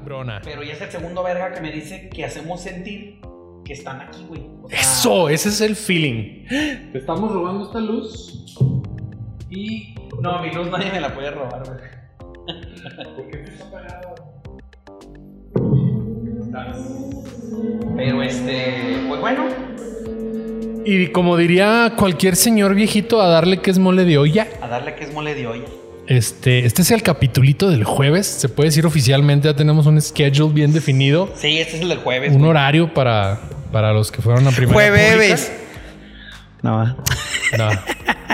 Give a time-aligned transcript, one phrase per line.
[0.00, 0.40] Cabrona.
[0.44, 3.20] Pero ya es el segundo verga que me dice que hacemos sentir
[3.64, 4.42] que están aquí, güey.
[4.62, 6.46] O sea, Eso, ese es el feeling.
[6.92, 8.44] Te estamos robando esta luz.
[9.50, 9.94] Y.
[10.20, 11.78] No, mi luz nadie me la puede robar, güey.
[13.16, 14.14] ¿Por qué está apagado?
[17.96, 19.44] Pero este, pues bueno,
[20.84, 24.46] Y como diría cualquier señor viejito, a darle que es mole de olla.
[24.62, 25.66] a darle que es mole de olla.
[26.10, 28.26] Este, este es el capitulito del jueves.
[28.26, 31.30] Se puede decir oficialmente, ya tenemos un schedule bien definido.
[31.36, 32.32] Sí, este es el del jueves.
[32.32, 32.50] Un güey.
[32.50, 35.52] horario para, para los que fueron a primera Jueves.
[36.62, 37.84] No, pública.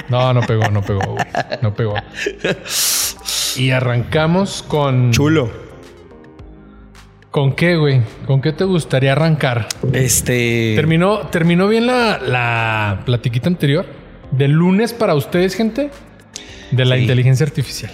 [0.08, 1.26] No, no, no pegó, no pegó, güey.
[1.60, 1.94] No pegó.
[3.56, 5.12] Y arrancamos con.
[5.12, 5.50] chulo.
[7.30, 8.00] ¿Con qué, güey?
[8.26, 9.68] ¿Con qué te gustaría arrancar?
[9.92, 10.72] Este.
[10.76, 13.84] ¿Terminó, terminó bien la, la platiquita anterior?
[14.30, 15.90] ¿De lunes para ustedes, gente?
[16.70, 17.02] De la Sí.
[17.02, 17.92] inteligencia artificial.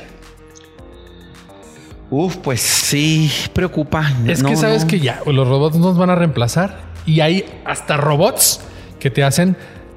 [2.11, 4.11] Uf, pues sí, preocupa.
[4.27, 4.89] Es No, que sabes no.
[4.89, 8.61] que ya los robots nos van a reemplazar y hay hasta robots
[9.01, 9.57] que te hacen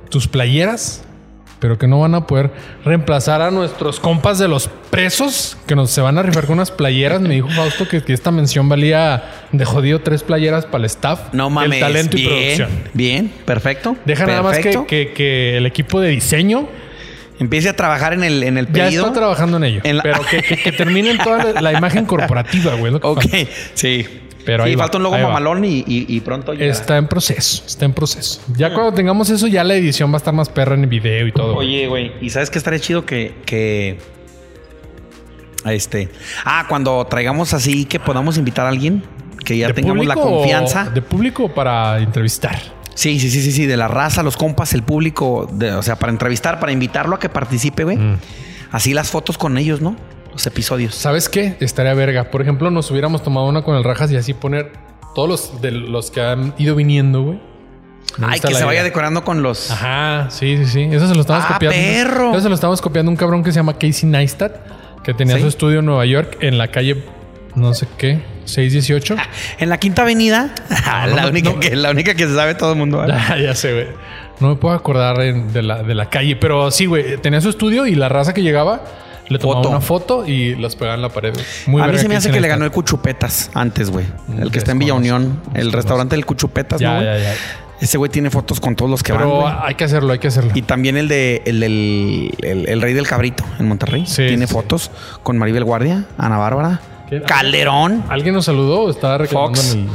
[0.10, 1.04] tus playeras,
[1.60, 2.52] pero que no van a poder
[2.86, 6.72] reemplazar a nuestros compas de los presos que nos se van a rifar con unas
[6.72, 7.20] playeras.
[7.20, 11.34] Me dijo Fausto que, que esta mención valía de jodido tres playeras para el staff.
[11.34, 11.80] No el mames.
[11.82, 12.70] talento y bien, producción.
[12.94, 13.98] Bien, perfecto.
[14.06, 14.88] Deja nada más que, perfecto.
[14.88, 16.70] que- que el equipo de diseño
[17.40, 19.04] Empiece a trabajar en el, en el ya pedido.
[19.08, 19.82] está trabajando en ello.
[19.84, 22.94] En la- Pero que, que- que terminen toda la, la imagen corporativa, güey.
[23.02, 23.38] Ok, falta.
[23.74, 24.06] sí.
[24.46, 26.66] Pero sí, ahí va, falta un logo mamalón y, y- y pronto ya.
[26.66, 28.42] Está en proceso, está en proceso.
[28.56, 31.32] Ya cuando tengamos eso, ya la edición va a estar más perra en video y
[31.32, 31.56] todo.
[31.56, 33.98] Oye, güey, ¿y sabes qué estaría chido que, que.
[35.66, 36.10] Este.
[36.44, 39.04] Ah, cuando traigamos así que podamos invitar a alguien
[39.44, 40.90] que ya ¿De tengamos la confianza.
[40.92, 42.60] De público para entrevistar.
[42.96, 45.98] Sí, sí, sí, sí, sí, de la raza, los compas, el público, de- o sea,
[45.98, 47.98] para entrevistar, para invitarlo a que participe, güey.
[47.98, 48.18] Mm.
[48.72, 49.96] Así las fotos con ellos, ¿no?
[50.32, 50.96] Los episodios.
[50.96, 51.56] ¿Sabes qué?
[51.60, 52.32] Estaría verga.
[52.32, 54.72] Por ejemplo, nos hubiéramos tomado una con el Rajas y así poner
[55.14, 57.40] todos los de los que han ido viniendo, güey.
[58.22, 58.84] Ay, que se vaya idea.
[58.84, 59.72] decorando con los.
[59.72, 60.82] Ajá, sí, sí, sí.
[60.92, 61.78] Eso se lo estamos Ah, copiando.
[61.78, 62.32] perro.
[62.32, 64.56] Eso se lo estamos copiando a un cabrón que se llama Casey Neistat,
[65.04, 65.42] que tenía Sí.
[65.42, 67.04] su estudio en Nueva York en la calle,
[67.56, 69.16] no sé qué, 618.
[69.60, 70.54] En la quinta avenida.
[71.08, 71.60] no, la, no, única no.
[71.60, 72.98] Que, la única que se sabe todo el mundo.
[73.00, 73.14] ¿vale?
[73.30, 73.88] Ya, ya sé, güey.
[74.40, 77.18] No me puedo acordar de la, de la calle, pero sí, güey.
[77.18, 78.84] Tenía su estudio y la raza que llegaba
[79.30, 79.70] le tomaba Foto.
[79.70, 81.34] una foto y las pegaba en la pared.
[81.68, 84.06] Muy a mí se me hace que le ganó el Cuchupetas antes, güey.
[84.38, 85.42] El que está en Villa Unión.
[85.54, 87.04] El restaurante del Cuchupetas, Ya, ¿no?
[87.04, 87.34] ya, ya.
[87.82, 89.22] Ese güey tiene fotos con todos los que van.
[89.24, 89.54] Pero güey.
[89.64, 90.52] hay que hacerlo, hay que hacerlo.
[90.54, 94.06] Y también el de el, del- el, el rey del cabrito en Monterrey.
[94.06, 94.54] Sí, tiene sí.
[94.54, 94.92] fotos
[95.24, 96.80] con Maribel Guardia, Ana Bárbara,
[97.10, 97.22] ¿Qué?
[97.22, 99.74] Calderón, ¿Alguien nos saludó o estaba reclamando Fox.
[99.74, 99.88] en el...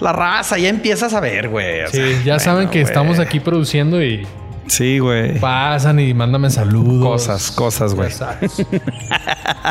[0.00, 1.86] La raza, ya empiezas a ver, güey.
[1.92, 2.90] Sí, ya bueno, saben que güey.
[2.90, 4.26] estamos aquí produciendo y
[4.66, 5.38] Sí, güey.
[5.38, 7.06] pasan y mándame saludos.
[7.26, 8.10] Cosas, cosas, güey.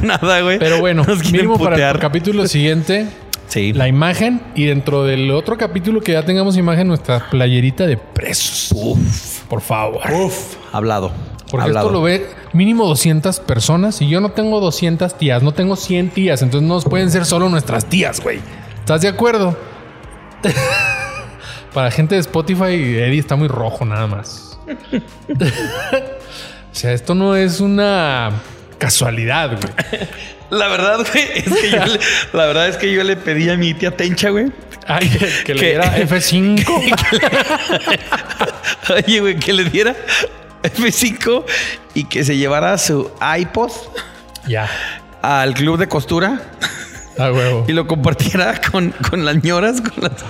[0.00, 0.58] Nada, güey.
[0.58, 3.06] Pero bueno, mínimo para el capítulo siguiente,
[3.46, 3.72] Sí.
[3.72, 8.72] la imagen y dentro del otro capítulo que ya tengamos imagen, nuestra playerita de presos.
[8.76, 9.42] Uf.
[9.48, 10.00] Por favor.
[10.12, 10.56] Uf.
[10.72, 11.12] Hablado.
[11.50, 11.86] Porque Hablado.
[11.86, 16.10] esto lo ve mínimo 200 personas y yo no tengo 200 tías, no tengo 100
[16.10, 18.40] tías, entonces no pueden ser solo nuestras tías, güey.
[18.80, 19.56] ¿Estás de acuerdo?
[21.74, 24.58] Para gente de Spotify, Eddie está muy rojo nada más.
[25.30, 28.30] o sea, esto no es una
[28.78, 29.72] casualidad, güey.
[30.50, 32.00] La verdad, güey, es que yo le,
[32.32, 34.46] la verdad es que yo le pedí a mi tía Tencha, güey.
[34.86, 36.66] Ay, que, que le Que- diera F5.
[39.06, 39.94] Oye, güey, que le diera
[40.72, 41.44] F5
[41.94, 43.70] y que se llevara su iPod
[44.46, 44.68] ya.
[45.22, 46.40] al club de costura
[47.26, 47.64] huevo.
[47.66, 49.80] y lo compartiera con, con las ñoras.
[49.80, 50.24] Con las...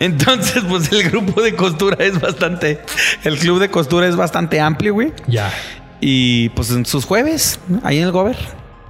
[0.00, 2.80] Entonces, pues el grupo de costura es bastante.
[3.22, 5.12] El club de costura es bastante amplio, güey.
[5.26, 5.52] Ya.
[6.00, 8.36] Y pues en sus jueves, ahí en el Gober.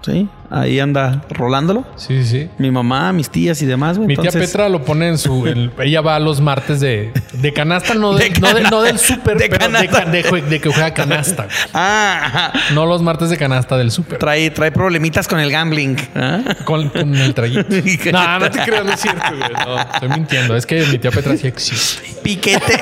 [0.04, 1.84] Sí, ahí anda rolándolo.
[1.96, 2.50] Sí, sí, sí.
[2.58, 4.08] Mi mamá, mis tías y demás, güey.
[4.08, 5.46] Mi tía Petra lo pone en su.
[5.80, 8.98] ella va los martes de, de canasta, no, de- De no, de- cana- no del
[8.98, 10.04] súper, de pero de, canasta.
[10.04, 11.44] ca- de que juega canasta.
[11.44, 11.56] güey.
[11.72, 12.52] Ah, ajá.
[12.74, 14.18] No los martes de canasta del súper.
[14.18, 15.96] trae, trae problemitas con el gambling.
[16.14, 16.40] ¿ah?
[16.64, 17.64] Con, con el traguito.
[18.12, 19.52] No, no te creas, no es cierto, güey.
[19.66, 20.54] No, estoy mintiendo.
[20.56, 22.02] Es que mi tía Petra sí existe.
[22.22, 22.78] Piquete.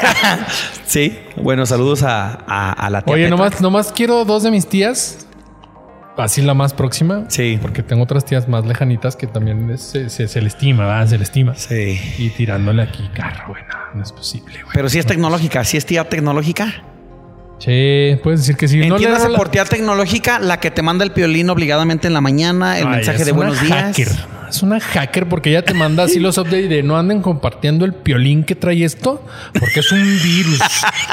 [0.87, 1.19] sí.
[1.37, 3.15] Bueno, saludos a, a, a la tía.
[3.15, 3.37] Oye, Petra.
[3.37, 5.27] nomás, nomás quiero dos de mis tías.
[6.17, 7.25] Así la más próxima.
[7.29, 7.59] Sí.
[7.61, 11.09] Porque tengo otras tías más lejanitas que también se, se- se le estima, ¿verdad?
[11.09, 11.55] Se le estima.
[11.55, 11.99] Sí.
[12.19, 13.63] Y tirándole aquí carro, güey.
[13.63, 14.73] No, no es posible, güey.
[14.75, 16.85] Pero sí es tecnológica, sí es tía tecnológica.
[17.59, 18.79] Sí, puedes decir que sí.
[18.89, 22.21] No Entiéndase la- por tía tecnológica la que te manda el piolín obligadamente en la
[22.21, 23.81] mañana, el Ay, mensaje de buenos días.
[23.97, 24.09] hacker.
[24.51, 27.95] Es una hacker porque ella te manda así los updates de no anden compartiendo el
[27.95, 29.25] piolín que trae esto
[29.59, 30.59] porque es un virus.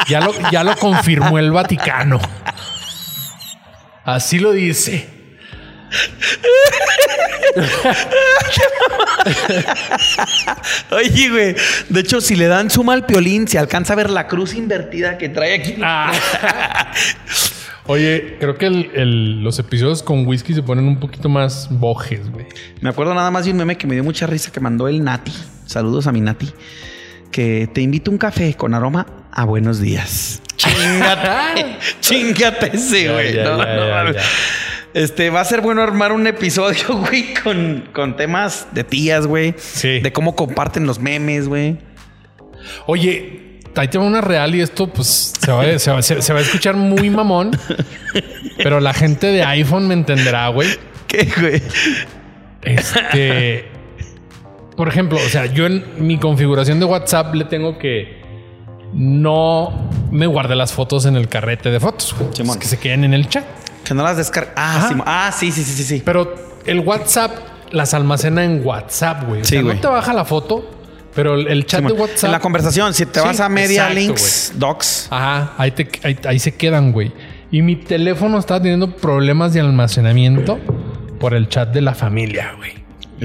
[0.09, 2.19] Ya lo, ya lo confirmó el Vaticano.
[4.03, 5.07] Así lo dice.
[10.91, 11.55] Oye, güey.
[11.89, 15.17] De hecho, si le dan suma al piolín, se alcanza a ver la cruz invertida
[15.17, 15.75] que trae aquí.
[15.83, 16.11] Ah.
[17.87, 22.29] Oye, creo que el- el- los episodios con whisky se ponen un poquito más bojes,
[22.31, 22.45] güey.
[22.81, 25.03] Me acuerdo nada más de un meme que me dio mucha risa que mandó el
[25.03, 25.33] Nati.
[25.65, 26.49] Saludos a mi Nati.
[27.31, 30.41] Que te invito a un café con aroma a buenos días.
[30.55, 31.77] Chingate.
[32.01, 33.35] Chingate ese, güey.
[33.37, 34.11] No, no.
[34.93, 39.53] Este, va a ser bueno armar un episodio, güey, con, con temas de tías, güey.
[39.57, 39.99] Sí.
[39.99, 41.77] De cómo comparten los memes, güey.
[42.87, 46.33] Oye, ahí te va una real y esto pues se va, se va- se- se
[46.33, 47.51] va a escuchar muy mamón,
[48.57, 50.69] pero la gente de iPhone me entenderá, güey.
[51.07, 51.61] ¿Qué, güey?
[52.63, 53.65] Este,
[54.75, 58.18] por ejemplo, o sea, yo en mi configuración de WhatsApp le tengo que
[58.93, 62.29] no me guarde las fotos en el carrete de fotos, güey.
[62.35, 62.59] Simón.
[62.59, 63.45] que se queden en el chat.
[63.83, 64.53] Que no las descarga.
[64.55, 66.01] Ah, ah, sí, sí, sí, sí, sí.
[66.05, 67.31] Pero el WhatsApp
[67.71, 69.41] las almacena en WhatsApp, güey.
[69.41, 69.75] O Sí, sea, güey.
[69.75, 70.69] no te baja la foto,
[71.15, 72.25] pero el, chat de WhatsApp.
[72.25, 75.07] En la conversación, si te Sí, vas a media exacto, links, docs.
[75.09, 77.11] Ajá, ahí, te- ahí- ahí se quedan, güey.
[77.51, 80.59] Y mi teléfono está teniendo problemas de almacenamiento
[81.19, 82.73] por el chat de la familia, güey.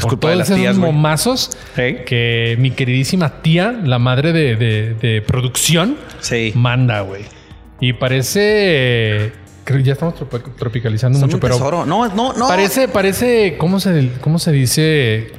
[0.00, 1.96] Por culpa de todos las esos tías, momazos Sí.
[2.06, 6.52] que mi queridísima tía, la madre de, de- de producción, Sí.
[6.54, 7.22] manda, güey.
[7.80, 9.32] Y parece.
[9.64, 11.54] Creo que ya estamos tropi- tropicalizando Son mucho, pero.
[11.56, 11.86] tesoro.
[11.86, 12.48] No, no, no.
[12.48, 13.56] Parece, parece.
[13.58, 15.32] ¿Cómo se, cómo se dice?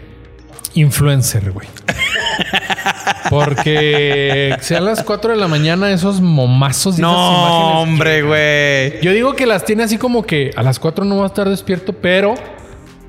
[0.74, 1.68] Influencer, güey.
[3.30, 9.02] Porque sean las 4 de la mañana esos momazos y esas No, imágenes hombre, güey.
[9.02, 11.50] yo digo que las tiene así como que a las 4 no va a estar
[11.50, 12.36] despierto, pero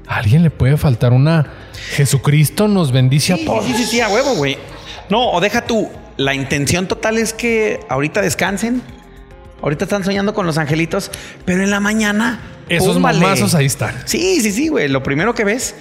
[0.06, 1.52] a alguien le puede faltar una
[1.90, 3.64] Jesucristo nos bendice a todos.
[3.64, 4.58] sí, sí, sí, a huevo, güey.
[5.08, 5.88] No, o deja tú.
[6.16, 8.82] La intención total es que ahorita descansen.
[9.62, 11.10] Ahorita están soñando con los angelitos,
[11.44, 12.40] pero en la mañana.
[12.68, 13.20] Esos púmbale.
[13.20, 13.94] momazos ahí están.
[14.06, 14.88] Sí, sí, sí, güey.
[14.88, 15.74] Lo primero que ves.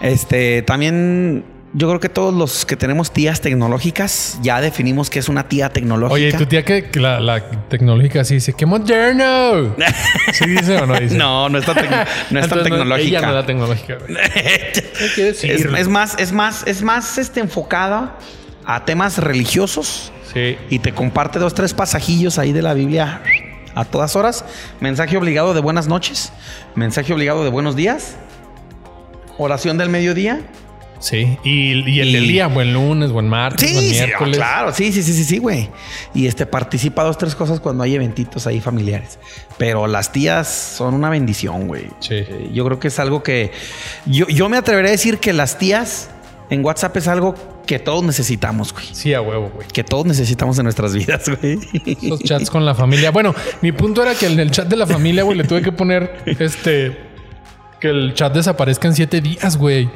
[0.00, 1.44] Este, también.
[1.74, 5.70] Yo creo que todos los que tenemos tías tecnológicas ya definimos que es una tía
[5.70, 6.14] tecnológica.
[6.14, 7.40] Oye, ¿y tu tía que, la, la
[7.70, 9.74] tecnológica sí dice, ¡qué moderno!
[10.34, 11.16] ¿Sí dice o no dice?
[11.16, 11.88] No, no es tan, tec-
[12.30, 13.08] no es tan Entonces, tecnológica.
[13.08, 13.98] Ella no es la tecnológica.
[14.06, 15.72] ¿Qué quiere es, decir?
[15.78, 18.18] es más, es más, es más este, enfocada
[18.66, 20.56] a temas religiosos Sí.
[20.70, 23.22] y te comparte dos, tres pasajillos ahí de la Biblia
[23.74, 24.44] a todas horas.
[24.80, 26.32] Mensaje obligado de buenas noches,
[26.74, 28.16] mensaje obligado de buenos días,
[29.38, 30.40] oración del mediodía.
[31.02, 31.36] Sí.
[31.42, 34.36] Y, y el Y- del día, buen lunes, buen martes, Sí, buen sí, miércoles.
[34.36, 35.68] claro, sí, sí, sí, sí, sí, güey.
[36.14, 39.18] Y este participa dos, tres cosas cuando hay eventitos ahí familiares.
[39.58, 41.86] Pero las tías son una bendición, güey.
[41.98, 42.14] Sí.
[42.14, 43.50] Eh, Yo creo que es algo que
[44.06, 46.08] yo, yo me atreveré a decir que las tías
[46.50, 47.34] en WhatsApp es algo
[47.66, 48.86] que todos necesitamos, güey.
[48.92, 49.66] Sí, a huevo, güey.
[49.68, 51.58] Que todos necesitamos en nuestras vidas, güey.
[51.84, 53.10] Esos chats con la familia.
[53.10, 55.72] Bueno, mi punto era que en el chat de la familia, güey, le tuve que
[55.72, 56.96] poner este.
[57.80, 59.90] Que el chat desaparezca en siete días, güey.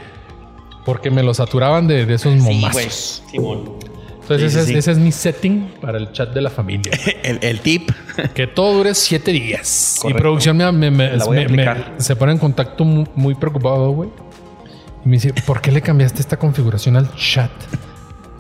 [0.87, 3.23] Porque me lo saturaban de, de esos momazos.
[3.31, 3.73] Simón.
[4.23, 4.75] Entonces, Sí, ese, sí, es, sí.
[4.79, 6.91] ese es mi setting para el chat de la familia.
[7.23, 7.91] El, el tip.
[8.35, 9.99] que todo dure siete días.
[10.01, 10.19] Correcto.
[10.19, 10.91] Y producción me,
[11.99, 14.09] se pone en contacto mu- muy, preocupado, güey.
[15.05, 17.51] Y me dice, ¿por qué le cambiaste esta configuración al chat?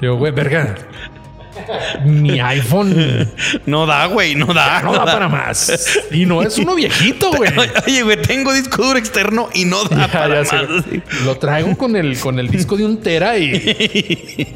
[0.00, 0.74] Digo, güey, verga.
[2.04, 3.28] Mi iPhone
[3.66, 4.82] No da, güey, no da.
[4.82, 5.98] no da para más.
[6.10, 7.50] Y no es uno viejito, güey.
[7.86, 10.56] Oye, güey, tengo disco duro externo y no da Ya, para ya sé.
[10.56, 10.84] más.
[11.24, 14.52] Lo traigo con el, con el disco de un tera y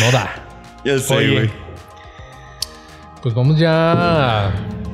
[0.00, 0.30] no da.
[0.84, 1.50] Ya sé, Oye, güey.
[3.22, 3.92] Pues vamos ya
[4.46, 4.52] a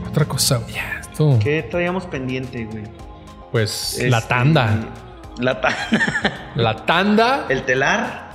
[0.09, 0.57] otra cosa.
[0.59, 0.75] güey.
[1.01, 2.85] Esto, ¿Qué traíamos pendiente, güey?
[3.53, 4.79] pues la Este, tanda.
[5.39, 5.89] La tanda.
[6.57, 7.47] La tanda.
[7.49, 8.26] El telar.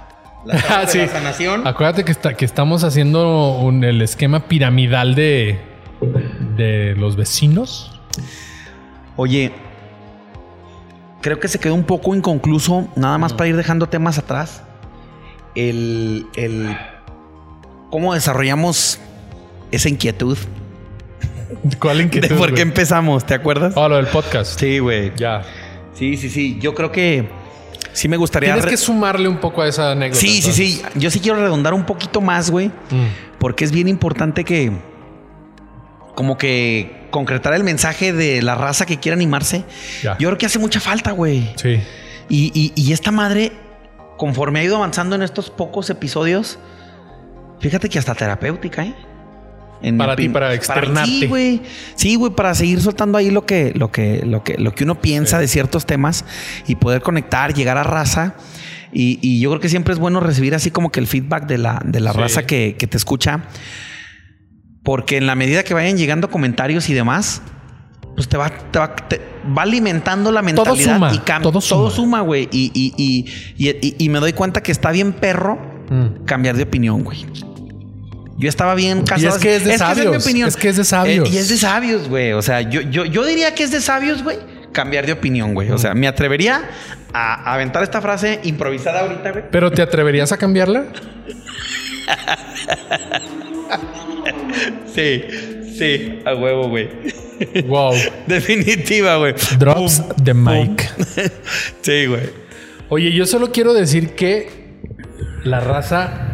[0.45, 0.97] La Ah, de sí.
[0.97, 1.67] la sanación.
[1.67, 5.59] Acuérdate que, está, que estamos haciendo un- el esquema piramidal de,
[6.57, 7.99] de los vecinos.
[9.17, 9.51] Oye,
[11.21, 14.63] creo que se quedó un poco inconcluso, nada más para ir dejando temas atrás.
[15.53, 16.75] El, el
[17.89, 18.99] cómo desarrollamos
[19.71, 20.37] esa inquietud
[21.77, 22.37] ¿Cuál de inquietud?
[22.37, 23.73] por qué empezamos, ¿te acuerdas?
[23.75, 24.57] Oh, lo del podcast.
[24.59, 25.11] Sí, güey.
[25.17, 25.41] Ya.
[25.93, 26.57] Sí, sí, sí.
[26.61, 27.27] Yo creo que
[27.93, 28.53] sí me gustaría.
[28.53, 30.19] Tienes que sumarle un poco a esa anécdota.
[30.19, 30.91] Sí, sí, entonces.
[30.93, 30.99] sí.
[30.99, 32.67] Yo sí quiero redondar un poquito más, güey.
[32.67, 33.37] Mm.
[33.39, 34.71] Porque es bien importante que.
[36.15, 39.63] Como que concretar el mensaje de la raza que quiera animarse.
[40.03, 40.17] Ya.
[40.17, 41.53] Yo creo que hace mucha falta, güey.
[41.55, 41.79] Sí.
[42.29, 43.51] Y, y- y esta madre,
[44.17, 46.59] conforme ha ido avanzando en estos pocos episodios,
[47.59, 48.95] fíjate que hasta terapéutica, ¿eh?
[49.83, 51.09] En Para ti, para externarte.
[51.09, 51.61] sí, güey.
[51.95, 55.01] Sí, güey, para seguir soltando ahí lo que, lo que, lo que, lo que uno
[55.01, 55.41] piensa Sí.
[55.41, 56.23] de ciertos temas
[56.67, 58.35] y poder conectar, llegar a raza.
[58.93, 61.57] Y, y yo creo que siempre es bueno recibir así como que el feedback de
[61.57, 62.19] la, de la Sí.
[62.19, 63.41] raza que, que te escucha.
[64.83, 67.41] Porque en la medida que vayan llegando comentarios y demás,
[68.15, 69.21] pues te va, te va, te
[69.57, 72.21] va alimentando la mentalidad suma, y cam- todo suma.
[72.21, 72.49] güey.
[72.51, 76.23] Y me doy cuenta que está bien perro Mm.
[76.25, 77.25] cambiar de opinión, güey.
[78.41, 79.35] Yo estaba bien casado.
[79.35, 80.47] es que es de esa mi sabios, opinión.
[80.49, 81.29] es que es de sabios.
[81.29, 82.33] Eh, y es de sabios, güey.
[82.33, 84.37] O sea, yo, yo, yo diría que es de sabios, güey,
[84.71, 85.69] cambiar de opinión, güey.
[85.71, 86.63] O sea, me atrevería
[87.13, 89.43] a, a aventar esta frase improvisada ahorita, güey.
[89.51, 90.85] ¿Pero te atreverías a cambiarla?
[94.93, 95.23] Sí,
[95.77, 96.89] sí, a huevo, güey.
[97.67, 97.93] Wow.
[98.27, 99.33] Definitiva, güey.
[99.57, 100.89] Drops the mic.
[101.81, 102.29] Sí, güey.
[102.89, 104.49] Oye, yo solo quiero decir que
[105.43, 106.31] la raza,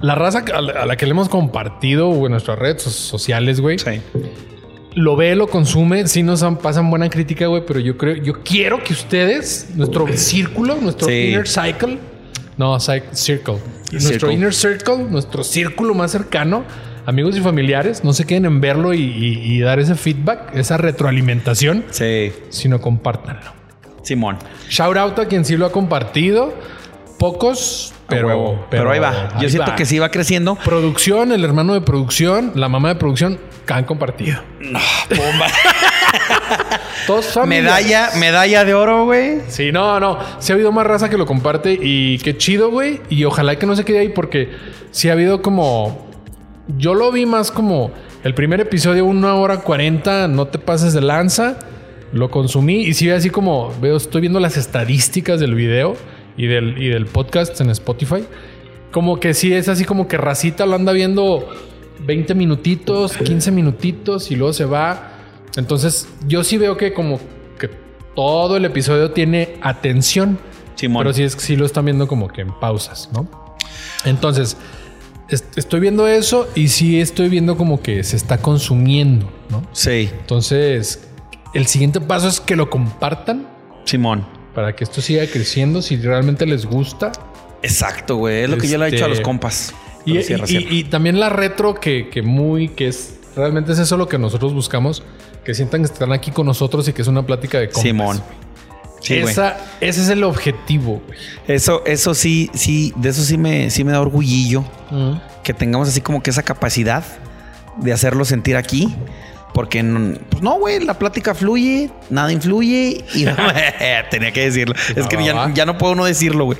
[0.00, 3.60] la raza a la, a la que le hemos compartido en nuestras redes so- sociales,
[3.60, 4.00] güey, Sí.
[4.94, 8.42] lo ve, lo consume, sí nos han- pasan buena crítica, güey, pero yo creo, yo
[8.42, 11.28] quiero que ustedes, nuestro círculo, nuestro Sí.
[11.28, 11.98] inner cycle,
[12.56, 13.56] no, circle,
[13.92, 14.32] nuestro Circle.
[14.32, 16.64] inner circle, nuestro círculo más cercano,
[17.04, 20.76] amigos y familiares, no se queden en verlo y, y- y dar ese feedback, esa
[20.76, 22.32] retroalimentación, Sí.
[22.48, 23.52] sino compártanlo.
[24.02, 24.38] Simón.
[24.68, 26.54] Shout out a quien sí lo ha compartido.
[27.18, 29.38] Pocos, pero, Pero, pero, ahí va.
[29.40, 29.76] Yo siento va.
[29.76, 30.56] que sí va creciendo.
[30.56, 34.40] Producción, el hermano de producción, la mamá de producción que han compartido.
[35.10, 35.46] Bomba.
[37.06, 37.84] Todos familiares.
[37.84, 39.40] medalla, medalla de oro, güey.
[39.48, 40.18] Sí, no, no.
[40.38, 43.00] Sí ha habido más raza que lo comparte y qué chido, güey.
[43.10, 44.50] Y ojalá que no se quede ahí porque
[44.90, 46.06] sí ha habido como.
[46.78, 47.92] Yo lo vi más como
[48.24, 51.58] el primer episodio, una hora cuarenta, no te pases de lanza.
[52.12, 55.96] Lo consumí y sí, así como veo, estoy viendo las estadísticas del video
[56.36, 58.24] y del, y del podcast en Spotify.
[58.92, 61.48] Como que sí es así como que Racita lo anda viendo
[62.06, 65.12] 20 minutitos, 15 minutitos y luego se va.
[65.56, 67.18] Entonces, yo sí veo que como
[67.58, 67.68] que
[68.14, 70.38] todo el episodio tiene atención.
[70.76, 71.00] Simón.
[71.02, 73.28] Pero sí es sí lo están viendo como que en pausas, ¿no?
[74.04, 74.56] Entonces,
[75.28, 79.62] est- estoy viendo eso y sí estoy viendo como que se está consumiendo, ¿no?
[79.72, 81.08] Sí, Entonces,
[81.54, 83.46] el siguiente paso es que lo compartan
[83.84, 84.26] Simón.
[84.56, 87.12] Para que esto siga creciendo si realmente les gusta.
[87.62, 88.42] Exacto, güey.
[88.42, 89.72] Es lo que yo le he dicho a Este, los compas.
[90.04, 90.66] Y, Pero cierra, y- cierra.
[90.72, 94.18] y- y también la retro que, que muy, que es, realmente es eso lo que
[94.18, 95.02] nosotros buscamos,
[95.44, 97.82] que sientan que están aquí con nosotros y que es una plática de compas.
[97.82, 98.22] Simón.
[99.02, 99.14] Sí.
[99.14, 101.18] Esa, ese es el objetivo, güey.
[101.46, 104.64] Eso, eso sí, sí, de eso sí me, sí me da orgullillo.
[105.44, 107.04] Que tengamos así como que esa capacidad
[107.76, 108.96] de hacerlo sentir aquí.
[109.56, 113.24] Porque no, pues no, güey, la plática fluye, nada influye y
[114.10, 114.74] tenía que decirlo.
[114.94, 116.58] Es que ya, ya no puedo no decirlo, güey.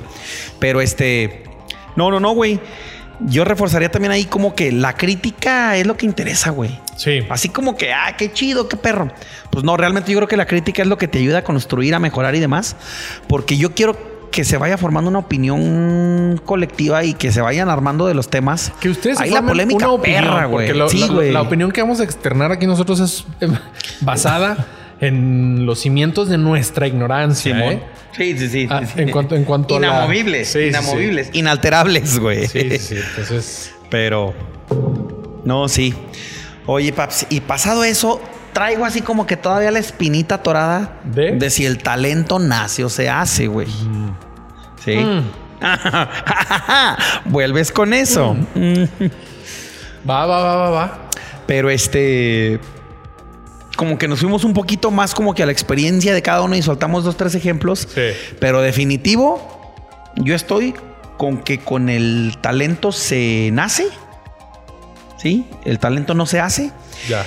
[0.57, 1.43] Pero este,
[1.95, 2.59] no, no, no, güey.
[3.19, 6.79] Yo reforzaría también ahí como que la crítica es lo que interesa, güey.
[6.95, 7.19] Sí.
[7.29, 9.11] Así como que, ah, qué chido, qué perro.
[9.51, 11.93] Pues no, realmente yo creo que la crítica es lo que te ayuda a construir,
[11.93, 12.75] a mejorar y demás.
[13.27, 18.07] Porque yo quiero que se vaya formando una opinión colectiva y que se vayan armando
[18.07, 18.71] de los temas.
[18.79, 20.67] Que ustedes Ahí la polémica una opinión, perra, güey.
[20.89, 21.31] Sí, la, güey.
[21.31, 23.47] la opinión que vamos a externar aquí nosotros es eh,
[24.01, 24.65] basada
[24.99, 27.53] en los cimientos de nuestra ignorancia.
[27.55, 27.73] Simón.
[27.73, 27.83] ¿eh?
[28.15, 28.67] Sí, sí, sí.
[28.69, 29.01] Ah, sí, sí.
[29.01, 32.47] en cuanto- en cuanto a la- Inamovibles, Sí, inamovibles, inalterables, güey.
[32.47, 32.95] Sí, sí, sí.
[32.95, 34.33] Entonces, Pero.
[35.45, 35.93] No, sí.
[36.65, 38.19] Oye, Paps, y pasado eso,
[38.57, 41.47] traigo así como que todavía la espinita atorada ¿De?
[41.51, 43.67] si el talento nace o se hace, güey.
[44.83, 44.95] Sí.
[44.95, 45.21] Mm.
[47.25, 48.33] Vuelves con eso.
[48.55, 48.85] Mm.
[50.09, 51.09] va, va, va, va, va.
[51.45, 52.59] Pero este.
[53.75, 56.55] Como que nos fuimos un poquito más como que a la experiencia de cada uno
[56.55, 57.87] y soltamos dos, tres ejemplos.
[57.93, 58.09] Sí.
[58.39, 59.75] Pero definitivo,
[60.15, 60.73] yo estoy
[61.17, 63.85] con que con el talento se nace.
[65.17, 65.45] ¿Sí?
[65.63, 66.71] El talento no se hace.
[67.07, 67.23] Ya.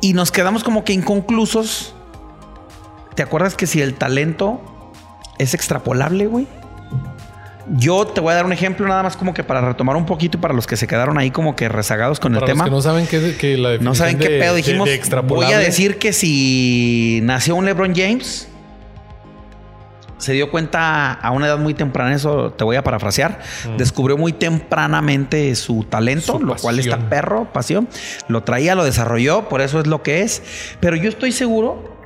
[0.00, 1.94] Y nos quedamos como que inconclusos.
[3.14, 4.60] ¿Te acuerdas que si el talento
[5.38, 6.46] es extrapolable, güey?
[7.76, 10.38] Yo te voy a dar un ejemplo nada más como que para retomar un poquito
[10.38, 12.64] y para los que se quedaron ahí como que rezagados con Para el tema.
[12.64, 14.54] que no saben qué, la definición No saben qué de- pedo.
[14.54, 18.48] Dijimos, de voy a decir que si nació un LeBron James,
[20.20, 23.40] se dio cuenta a una edad muy temprana, eso te voy a parafrasear,
[23.76, 26.40] descubrió muy tempranamente su talento, Mm.
[26.40, 27.08] Su lo cual está pasión.
[27.10, 27.88] perro, pasión.
[28.28, 30.42] Lo traía, lo desarrolló, por eso es lo que es.
[30.80, 31.96] Pero yo estoy seguro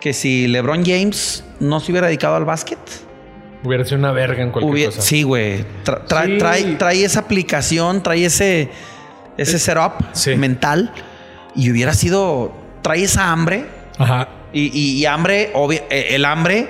[0.00, 2.78] que si LeBron James no se hubiera dedicado al básquet,
[3.62, 5.02] Hubiera sido una verga en cualquier hubiera- cosa.
[5.02, 6.38] sí, güey, tra- trae, Sí.
[6.38, 8.70] trae, trae esa aplicación, trae ese,
[9.36, 10.34] ese setup Sí.
[10.36, 10.90] mental
[11.54, 13.66] y hubiera sido, trae esa hambre
[13.98, 14.28] Ajá.
[14.54, 15.52] y, y- y hambre,
[15.90, 16.68] eh, el hambre,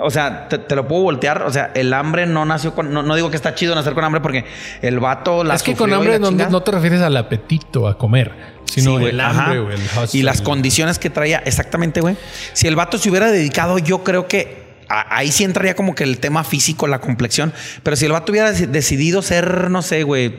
[0.00, 3.02] o sea, te, te lo puedo voltear, o sea, el hambre no nació con, no,
[3.02, 4.44] no digo que está chido nacer con hambre porque
[4.82, 8.32] el vato la es que con hambre no, te refieres al apetito, a comer,
[8.66, 9.76] sino Sí, el hambre, güey.
[10.12, 12.16] Y las condiciones que traía, exactamente, güey.
[12.52, 16.18] Si el vato se hubiera dedicado, yo creo que ahí sí entraría como que el
[16.18, 17.52] tema físico, la complexión.
[17.82, 20.34] Pero si el vato hubiera deci- decidido ser, no sé, güey,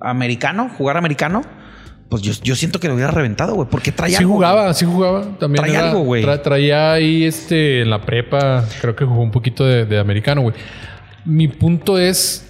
[0.00, 1.42] americano, jugar americano,
[2.08, 3.68] pues yo, yo siento que lo hubiera reventado, güey.
[3.68, 5.22] Porque traía Sí algo, jugaba, sí jugaba.
[5.38, 6.22] También Traía era- algo, güey.
[6.24, 10.42] tra- traía ahí este en la prepa, creo que jugó un poquito de, de americano,
[10.42, 10.54] güey.
[11.24, 12.48] Mi punto es.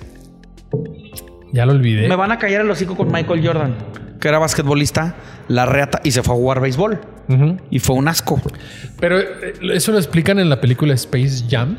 [1.53, 2.09] Ya lo olvidé.
[2.09, 3.75] Me van a callar el hocico con Michael Jordan,
[4.21, 5.15] que era basquetbolista,
[5.49, 7.01] la reata, y se fue a jugar béisbol.
[7.71, 8.41] Y fue un asco.
[9.01, 11.79] Pero eh, eso lo explican en la película Space Jam.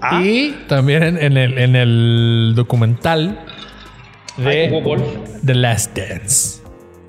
[0.00, 0.20] Ah.
[0.24, 3.38] Y también en, en el, en el documental
[4.38, 4.72] de.
[5.44, 6.61] The Last Dance.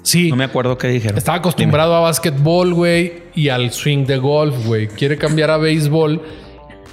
[0.03, 0.29] Sí.
[0.29, 1.17] No me acuerdo qué dijeron.
[1.17, 4.88] Estaba acostumbrado a básquetbol, güey, y al swing de golf, güey.
[4.88, 6.22] Quiere cambiar a béisbol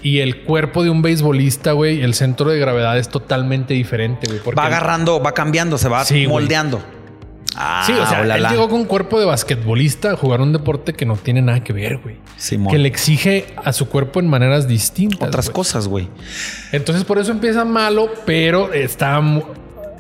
[0.03, 4.41] y el cuerpo de un beisbolista, güey, el centro de gravedad es totalmente diferente, güey.
[4.43, 6.29] porque- Va agarrando, va cambiando, se va Sí, güey.
[6.29, 6.81] moldeando.
[7.57, 8.49] Ah, Sí, o sea, olala.
[8.49, 11.73] él llegó con cuerpo de basquetbolista a jugar un deporte que no tiene nada que
[11.73, 12.17] ver, güey.
[12.37, 12.73] Simón.
[12.73, 15.29] Que le exige a su cuerpo en maneras distintas.
[15.29, 15.55] Otras güey.
[15.55, 16.09] cosas, güey.
[16.71, 19.21] Entonces por eso empieza malo, pero está...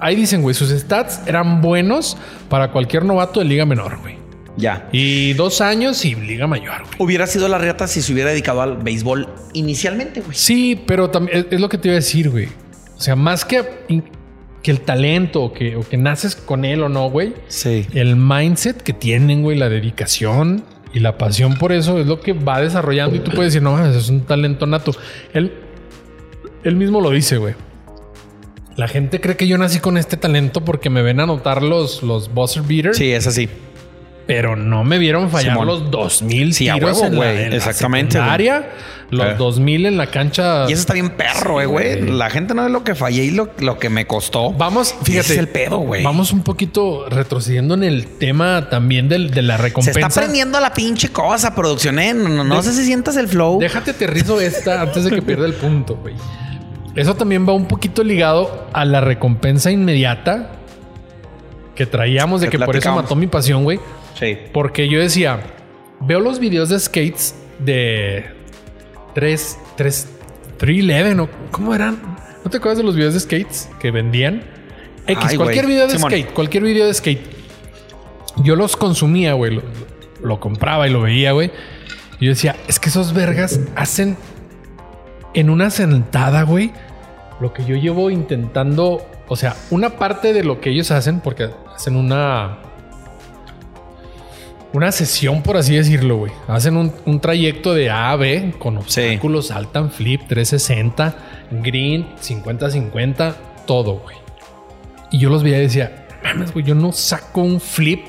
[0.00, 2.16] Ahí dicen, güey, sus stats eran buenos
[2.48, 4.16] para cualquier novato de liga menor, güey.
[4.56, 4.88] Ya.
[4.92, 6.96] Y dos años y liga mayor, güey.
[6.98, 10.36] Hubiera sido la reata si se hubiera dedicado al béisbol inicialmente, güey.
[10.36, 12.48] Sí, pero también es, es lo que te iba a decir, güey.
[12.96, 13.64] O sea, más que,
[14.62, 17.34] que el talento o que, o que naces con él o no, güey.
[17.48, 17.86] Sí.
[17.92, 22.32] El mindset que tienen, güey, la dedicación y la pasión por eso es lo que
[22.32, 23.16] va desarrollando.
[23.16, 24.92] Y tú puedes decir, no, es un talento nato.
[25.32, 25.52] Él,
[26.64, 27.54] él mismo lo dice, güey.
[28.76, 32.32] La gente cree que yo nací con este talento porque me ven anotar los, los
[32.32, 33.48] buzzer beaters, Sí, es así.
[34.26, 35.66] pero no me vieron fallar Simón.
[35.66, 37.42] los 2000 Sí, a tiros huevo, en, la, güey.
[37.44, 38.70] en la Exactamente, secundaria,
[39.10, 39.34] los Eh.
[39.36, 40.66] 2000 en la cancha.
[40.68, 42.00] Y eso está bien perro, eh, güey.
[42.12, 44.52] La gente no ve lo que fallé y lo, lo que me costó.
[44.52, 45.18] Vamos, fíjate.
[45.18, 46.04] ese es el pedo, güey.
[46.04, 50.00] Vamos un poquito retrocediendo en el tema también del- de la Se recompensa.
[50.00, 52.14] está prendiendo la pinche cosa, producción, eh.
[52.14, 53.58] No, no, sé si sientas el flow.
[53.58, 56.14] Déjate aterrizo esta antes de que pierda el punto, güey.
[56.94, 60.50] Eso también va un poquito ligado a la recompensa inmediata
[61.74, 63.78] que traíamos de Que que por eso mató mi pasión, güey.
[64.18, 64.36] Sí.
[64.52, 65.40] Porque yo decía,
[66.00, 68.26] veo los videos de skates de
[69.14, 70.08] 3, 3,
[70.58, 71.98] 311 o cómo eran.
[72.44, 74.42] ¿No te acuerdas de los videos de skates que vendían?
[75.06, 76.10] X, Ay, cualquier video de Simón.
[76.10, 77.22] skate, cualquier video de skate.
[78.42, 79.54] Yo los consumía, güey.
[79.54, 79.62] Lo,
[80.22, 81.50] lo compraba y lo veía, güey.
[82.20, 84.16] Yo decía, es que esos vergas hacen
[85.34, 86.72] en una sentada, güey,
[87.40, 89.06] lo que yo llevo intentando.
[89.28, 92.58] O sea, una parte de lo que ellos hacen, porque hacen una
[94.72, 96.32] una sesión, por así decirlo, güey.
[96.46, 101.14] Hacen un, un trayecto de A a B con obstáculos, saltan flip, 360,
[101.50, 103.34] green, 50-50,
[103.66, 104.16] todo, güey.
[105.10, 108.00] Y yo los veía y decía, mames, güey, yo no saco un flip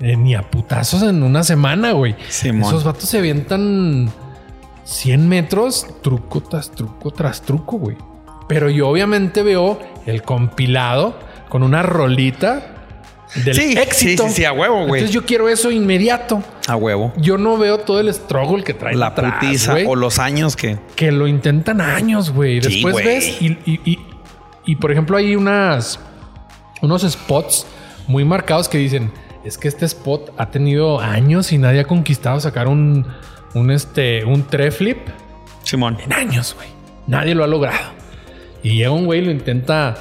[0.00, 2.16] eh, ni a putazos en una semana, güey.
[2.28, 2.68] Simón.
[2.68, 4.10] Esos vatos se avientan
[4.88, 7.96] 100 metros, truco tras truco tras truco, güey.
[8.48, 11.14] Pero yo obviamente veo el compilado
[11.50, 12.74] con una rolita
[13.44, 14.22] del Sí, éxito.
[14.24, 15.00] sí, sí, sí, a huevo, güey.
[15.02, 16.42] Entonces yo quiero eso inmediato.
[16.66, 17.12] A huevo.
[17.18, 20.78] Yo no veo todo el struggle que trae La atrás, putiza o los años que.
[20.96, 22.60] que lo intentan años, güey.
[22.60, 23.98] Después ves y, y- y-
[24.64, 25.98] y, por ejemplo hay unas
[26.80, 27.66] unos spots
[28.06, 29.10] muy marcados que dicen
[29.44, 33.06] es que este spot ha tenido años y nadie ha conquistado sacar un
[33.54, 34.98] un este un tre flip
[35.62, 35.98] Simón.
[36.02, 36.68] en años, güey.
[37.06, 37.92] Nadie lo ha logrado.
[38.62, 39.96] Y llega un güey lo intenta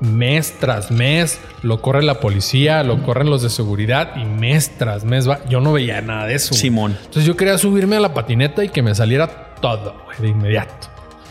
[0.00, 5.04] mes tras mes, lo corre la policía, lo corren los de seguridad y mes tras
[5.04, 5.44] mes va.
[5.48, 6.54] Yo no veía nada de eso.
[6.54, 6.96] Simón.
[6.98, 10.88] Entonces yo quería subirme a la patineta y que me saliera todo, güey, de inmediato.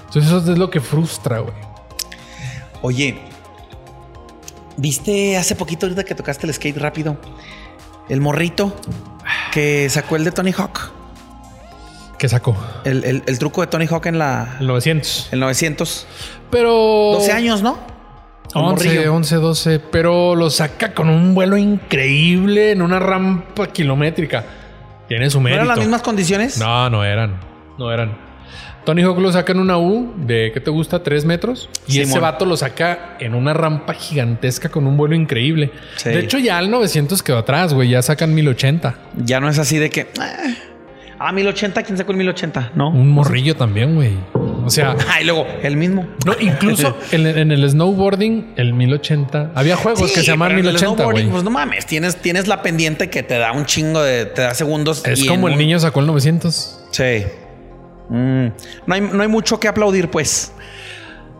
[0.08, 1.56] Entonces eso es lo que frustra, güey.
[2.82, 3.17] Oye,
[4.78, 7.17] ¿viste hace poquito ahorita que tocaste el skate rápido?
[8.10, 8.76] El morrito
[9.52, 10.91] que sacó el de Tony Hawk.
[12.23, 12.55] ¿Qué sacó?
[12.86, 14.55] El, el- el truco de Tony Hawk en la.
[14.62, 15.27] El 900.
[15.33, 16.07] El 900.
[16.49, 16.69] Pero...
[17.15, 17.77] 12 años, ¿no?
[18.55, 19.13] El 11, morrillo.
[19.13, 19.79] 11, 12.
[19.91, 24.45] Pero lo saca con un vuelo increíble en una rampa kilométrica.
[25.09, 25.57] Tiene su ¿No mérito.
[25.63, 26.57] eran las mismas condiciones?
[26.59, 27.41] No, no eran.
[27.77, 28.17] No eran.
[28.86, 31.03] Tony Hawk lo saca en una U de, ¿qué te gusta?
[31.03, 31.69] ¿Tres metros?
[31.88, 32.21] Y ese Simón.
[32.21, 35.71] vato lo saca en una rampa gigantesca con un vuelo increíble.
[35.97, 36.07] Sí.
[36.07, 37.89] De hecho, ya el 900 quedó atrás, güey.
[37.89, 38.95] Ya sacan 1080.
[39.25, 40.01] Ya no es así de que.
[40.01, 40.07] eh,
[41.19, 42.71] Ah, 1080, ¿quién sacó el 1080?
[42.76, 42.89] No.
[42.89, 44.13] Un morrillo también, güey.
[44.65, 46.06] O sea, Ah, y luego, el mismo.
[46.26, 49.52] no, incluso en, en el snowboarding, el 1080.
[49.56, 51.32] Había juegos Sí, que se el 1080, snowboarding, güey.
[51.32, 54.26] Pues no mames, tienes, tienes la pendiente que te da un chingo de.
[54.26, 55.06] te da segundos.
[55.06, 56.86] Es y como el un- niño sacó el 900.
[56.91, 57.23] Sí.
[58.10, 58.47] Mm,
[58.86, 60.54] No, hay, no hay mucho que aplaudir, pues.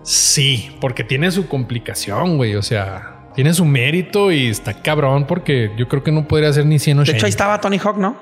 [0.04, 2.56] Sí, porque tiene su complicación, güey.
[2.56, 6.66] O sea, tiene su mérito y está cabrón porque yo creo que no podría ser
[6.66, 7.12] ni 180.
[7.12, 8.18] De hecho, ahí estaba Tony Hawk, ¿no?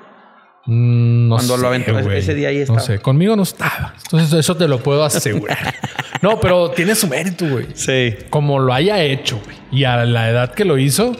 [0.65, 3.95] Mm, no Cuando lo sé, aventó, ese- día ahí No sé, conmigo no estaba.
[4.03, 5.73] Entonces eso te lo puedo asegurar.
[6.21, 7.67] no, pero tiene su mérito, güey.
[7.73, 8.15] Sí.
[8.29, 9.57] Como lo haya hecho, güey.
[9.71, 11.15] Y a la edad que lo hizo,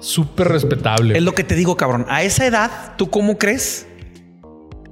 [0.00, 1.16] súper respetable.
[1.16, 2.06] Es lo que te digo, cabrón.
[2.08, 3.86] A esa edad, ¿tú cómo crees?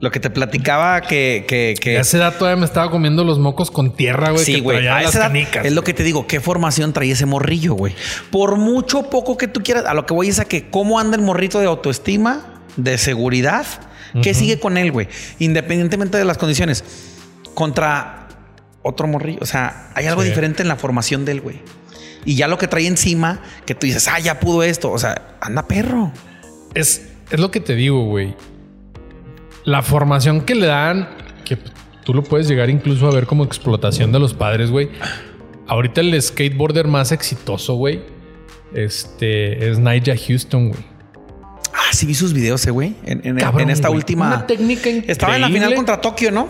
[0.00, 1.44] Lo que te platicaba que...
[1.46, 1.98] que, que...
[1.98, 4.44] A esa edad todavía me estaba comiendo los mocos con tierra, güey.
[4.44, 4.86] Sí, güey.
[4.88, 5.66] A las esa edad canicas.
[5.66, 6.26] es lo que te digo.
[6.26, 7.94] ¿Qué formación traía ese morrillo, güey?
[8.30, 11.16] Por mucho poco que tú quieras, a lo que voy es a que cómo anda
[11.16, 13.66] el morrito de autoestima, de seguridad.
[14.22, 15.08] ¿Qué sigue con él, güey?
[15.38, 16.84] Independientemente de las condiciones.
[17.54, 18.28] Contra
[18.82, 19.38] otro morrillo.
[19.42, 20.28] O sea, hay algo Sí.
[20.28, 21.60] diferente en la formación de él, güey.
[22.24, 24.90] Y ya lo que trae encima, que tú dices, ah, ya pudo esto.
[24.90, 26.12] O sea, anda perro.
[26.74, 28.34] Es, es lo que te digo, güey.
[29.64, 31.08] La formación que le dan,
[31.44, 31.58] que
[32.04, 34.90] tú lo puedes llegar incluso a ver como explotación de los padres, güey.
[35.66, 38.02] Ahorita el skateboarder más exitoso, güey,
[38.74, 40.84] este es Nigel Houston, güey.
[41.72, 42.94] Ah, sí vi sus videos, eh, güey.
[43.04, 43.98] En, en- Cabrón, en esta güey.
[43.98, 44.26] última.
[44.28, 45.76] Una técnica Estaba en la final increíble.
[45.76, 46.48] contra Tokio, ¿no?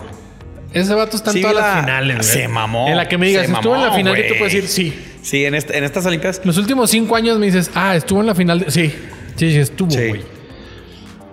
[0.73, 2.29] Ese vato está en Sí, todas la- las finales, güey.
[2.29, 2.87] se mamó.
[2.87, 4.93] En la que me digas, estuvo en la final, yo te puedo decir sí.
[5.21, 6.41] Sí, en, este- en estas Olimpiadas.
[6.45, 8.59] Los últimos cinco años me dices, ah, estuvo en la final.
[8.61, 8.87] de- Sí,
[9.35, 10.07] sí, sí, estuvo, Sí.
[10.07, 10.21] güey.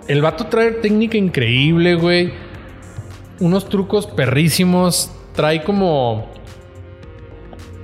[0.07, 2.33] El vato trae técnica increíble, güey.
[3.39, 5.11] Unos trucos perrísimos.
[5.35, 6.29] Trae como.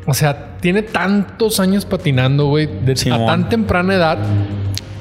[0.05, 2.65] O sea, tiene tantos años patinando, güey.
[2.67, 4.17] de- A tan temprana edad.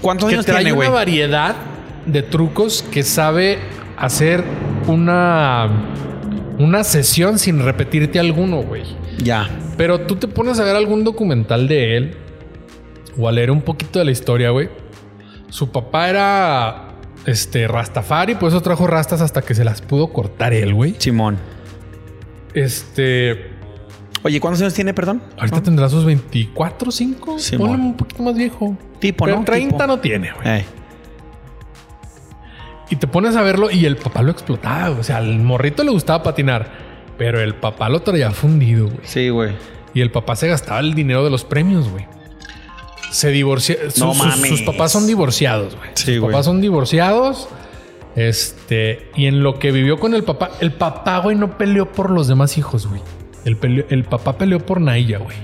[0.05, 0.90] ¿Cuántos Que años trae tiene, una güey?
[0.90, 1.57] variedad
[2.07, 3.59] de trucos que sabe
[3.97, 4.45] hacer
[4.87, 5.69] una.
[6.59, 8.83] Una sesión sin repetirte alguno, güey.
[9.19, 9.49] Ya.
[9.77, 12.17] Pero tú te pones a ver algún documental de él
[13.19, 14.69] o a leer un poquito de la historia, güey.
[15.49, 16.88] Su papá era
[17.27, 20.95] este Rastafari, por eso trajo rastas hasta que se las pudo cortar él, güey.
[20.99, 21.38] Simón.
[22.53, 23.54] Este,
[24.25, 25.23] Oye, ¿cuántos años tiene, perdón?
[25.39, 27.39] ahorita tendrá sus 24, 5.
[27.39, 27.69] Simón.
[27.69, 28.77] Ponle un poquito más viejo.
[28.99, 29.45] Tipo, Pero ¿no?
[29.45, 29.87] 30 Tipo.
[29.87, 30.65] no tiene, güey.
[32.91, 35.01] Y te pones a verlo y el papá lo explotaba, güey.
[35.01, 36.71] O sea, al morrito le gustaba patinar,
[37.19, 39.01] pero el papá lo traía fundido, güey.
[39.05, 39.53] Sí, güey.
[39.95, 42.07] Y el papá se gastaba el dinero de los premios, güey.
[43.11, 43.77] Se divorció.
[43.99, 44.49] No sus- mames.
[44.49, 45.91] sus papás son divorciados, güey.
[45.95, 46.33] Sí, sus güey.
[46.33, 47.49] papás son divorciados.
[48.17, 52.11] Este, y en lo que vivió con el papá, el papá, güey, no peleó por
[52.11, 53.01] los demás hijos, güey.
[53.45, 55.37] El, papá peleó por Naya, güey.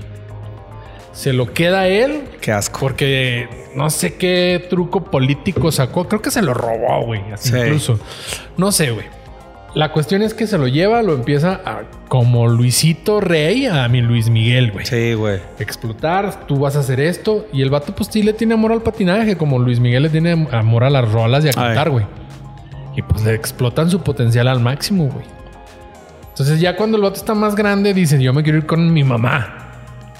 [1.11, 2.79] Se lo queda a él Qué asco.
[2.79, 6.07] porque no sé qué truco político sacó.
[6.07, 7.21] Creo que se lo robó, güey.
[7.31, 7.57] Así Sí.
[7.57, 7.99] incluso.
[8.57, 9.05] No sé, güey.
[9.73, 14.01] La cuestión es que se lo lleva, lo empieza a, como Luisito Rey a mi
[14.01, 14.85] Luis Miguel, güey.
[14.85, 15.39] Sí, güey.
[15.59, 17.45] Explotar, tú vas a hacer esto.
[17.53, 20.47] Y el vato, pues sí le tiene amor al patinaje, como Luis Miguel le tiene
[20.51, 22.05] amor a las rolas y a cantar, güey.
[22.97, 25.25] Y pues le explotan su potencial al máximo, güey.
[26.31, 29.03] Entonces ya cuando el vato está más grande, dice, yo me quiero ir con mi
[29.03, 29.57] mamá.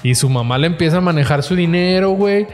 [0.02, 2.46] Y su mamá le empieza a manejar su dinero, güey.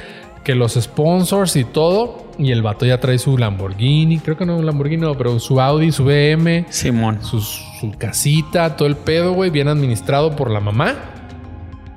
[0.45, 2.27] Que los sponsors y todo.
[2.39, 4.19] Y el vato ya trae su Lamborghini.
[4.21, 7.19] Creo que no un Lamborghini, no, pero su Audi, su BM, Simón.
[7.23, 9.51] su, su casita, todo el pedo, güey.
[9.51, 10.95] Bien administrado por la mamá.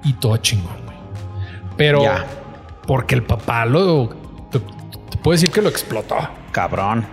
[0.04, 0.98] Y todo chingón, güey.
[1.78, 2.26] Pero Ya.
[2.88, 4.10] porque el papá lo...
[4.52, 6.16] Te, te puedo decir que lo explotó.
[6.52, 7.06] Cabrón.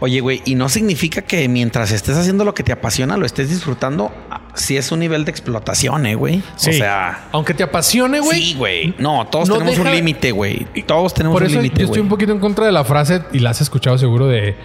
[0.00, 3.50] Oye, güey, y no significa que mientras estés haciendo lo que te apasiona, lo estés
[3.50, 4.12] disfrutando.
[4.54, 6.42] Si es un nivel de explotación, eh, güey.
[6.56, 6.70] Sí.
[6.70, 7.28] O sea.
[7.32, 8.42] aunque te apasione, güey.
[8.42, 8.94] Sí, güey.
[8.98, 10.66] No, todos No tenemos deja- un límite, güey.
[10.86, 13.22] Todos tenemos Por un eso yo límite, estoy un poquito en contra de la frase
[13.32, 14.56] y la has escuchado seguro de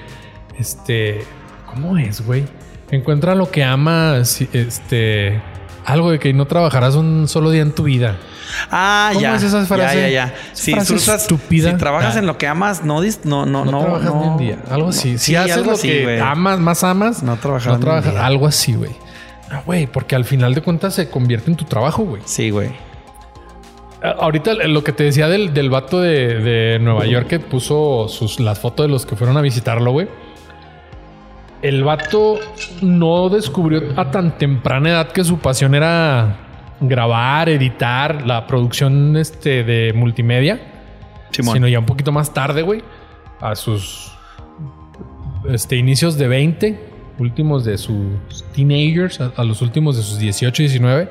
[0.60, 1.24] este.
[1.68, 2.44] ¿Cómo es, güey?
[2.92, 5.42] Encuentra lo que amas, este.
[5.86, 8.18] Algo de que no trabajarás un solo día en tu vida.
[8.72, 9.36] Ah, ¿Cómo ya.
[9.36, 9.96] es esa frase?
[9.96, 10.36] Ya, ya, ya.
[10.54, 11.72] Si frase estúpida.
[11.72, 12.20] si trabajas Ah.
[12.20, 13.80] en lo que amas, no, no, no, No, no.
[13.82, 14.22] trabajas no.
[14.22, 14.58] ni un día.
[14.70, 15.14] Algo así.
[15.14, 15.18] No.
[15.20, 16.20] Si Sí, haces lo así, que güey.
[16.20, 18.16] amas, más amas, No trabajar no trabajas.
[18.16, 18.92] Algo así, güey.
[19.52, 22.22] Ah, güey, porque al final de cuentas se convierte en tu trabajo, güey.
[22.26, 22.72] Sí, güey.
[24.02, 28.40] Ahorita lo que te decía del, del vato de, de Nueva York que puso sus,
[28.42, 30.08] las fotos de los que fueron a visitarlo, güey.
[31.64, 32.40] El vato
[32.82, 36.36] no descubrió a tan temprana edad que su pasión era
[36.82, 40.60] grabar, editar, la producción este, de multimedia.
[41.32, 41.54] Simón.
[41.54, 42.84] Sino ya un poquito más tarde, güey.
[43.40, 44.12] A sus
[45.50, 46.80] este, inicios de 20,
[47.20, 51.10] últimos de sus teenagers, a, a los últimos de sus 18, 19.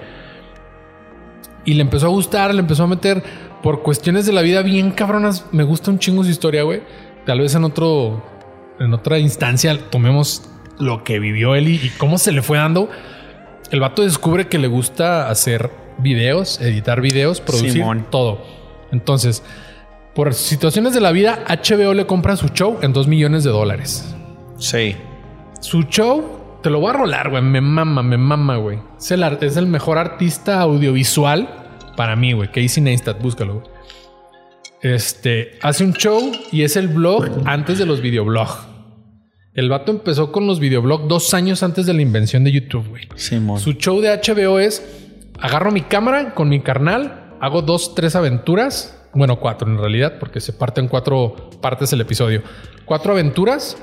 [1.65, 3.23] Y le empezó a gustar, le empezó a meter
[3.63, 5.47] por cuestiones de la vida bien cabronas.
[5.51, 6.83] Me gusta un chingo su historia, güey.
[7.25, 8.23] Tal vez en otro,
[8.85, 12.91] en otra instancia tomemos lo que vivió él y, y cómo se le fue dando.
[13.71, 18.07] El vato descubre que le gusta hacer videos, editar videos, producir Simón.
[18.11, 18.43] todo.
[18.91, 19.43] Entonces,
[20.15, 24.15] por situaciones de la vida, HBO le compra su show en 2 millones de dólares.
[24.59, 24.97] Sí.
[25.61, 27.43] Su show, te lo voy a rolar, güey.
[27.43, 28.79] Me mama, me mama, güey.
[28.99, 31.49] Es el, es el mejor artista audiovisual
[31.97, 32.49] para mí, güey.
[32.51, 33.67] Casey Neistat, búscalo, güey.
[34.83, 38.72] Este, hace un show y es el blog antes de los videoblogs.
[39.55, 43.09] El vato empezó con los videoblogs dos años antes de la invención de YouTube, güey.
[43.61, 44.83] Su show de HBO es:
[45.41, 50.41] agarro mi cámara con mi carnal, hago dos, tres aventuras Bueno, cuatro en realidad, porque
[50.41, 52.43] se parte en cuatro partes el episodio.
[52.87, 53.77] Cuatro aventuras.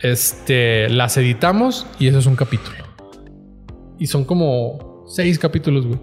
[0.00, 2.76] Este, las editamos y eso es un capítulo.
[3.98, 6.00] Y son como seis capítulos, güey.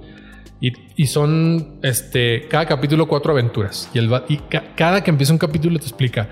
[0.62, 3.90] Y, y son, este, cada capítulo cuatro aventuras.
[3.96, 6.30] Y, el, y ca- cada que empieza un capítulo te explica.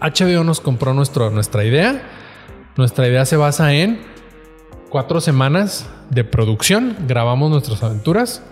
[0.00, 2.02] HBO nos compró nuestro, nuestra idea.
[2.76, 4.00] Nuestra idea se basa en
[4.90, 6.96] cuatro semanas de producción.
[7.06, 8.42] Grabamos nuestras aventuras.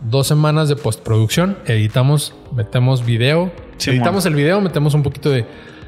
[0.00, 1.58] Dos semanas de postproducción.
[1.66, 3.52] Editamos, metemos video.
[3.92, 5.46] Editamos el video, metemos un poquito de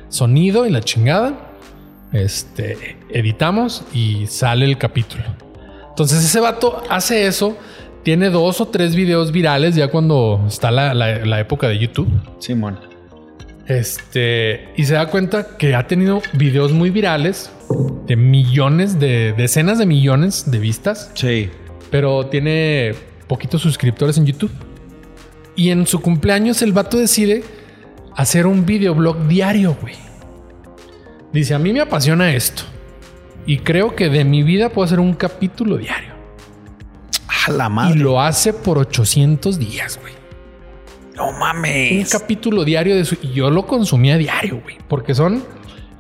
[0.09, 1.53] sonido y la chingada.
[2.13, 5.25] Este, editamos y sale el capítulo.
[5.91, 7.57] Entonces ese vato hace eso.
[8.03, 12.09] Tiene dos o tres videos virales ya cuando está la, la- la época de YouTube.
[12.39, 12.79] Simón.
[13.69, 17.51] Este, y se da cuenta que ha tenido videos muy virales
[18.07, 21.51] de millones, de decenas de millones de vistas, Sí.
[21.91, 22.95] pero tiene
[23.27, 24.51] poquitos suscriptores en YouTube.
[25.55, 27.45] Y en su cumpleaños el vato decide
[28.17, 29.95] hacer un videoblog diario, güey.
[31.33, 32.63] Dice, a mí me apasiona esto.
[33.45, 36.15] Y creo que de mi vida puedo hacer un capítulo diario.
[37.47, 37.99] A la Y madre.
[38.01, 40.15] lo hace por 800 días, güey.
[41.19, 42.09] No un mames.
[42.11, 43.17] capítulo diario de su.
[43.23, 44.79] Y yo lo consumía diario, güey.
[44.89, 45.45] Porque son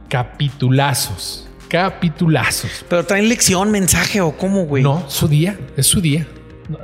[0.08, 1.46] capitulazos.
[1.68, 2.84] Capitulazos.
[2.88, 4.82] Pero traen lección, mensaje o cómo, güey.
[4.82, 5.58] No, su día.
[5.76, 6.26] Es su día.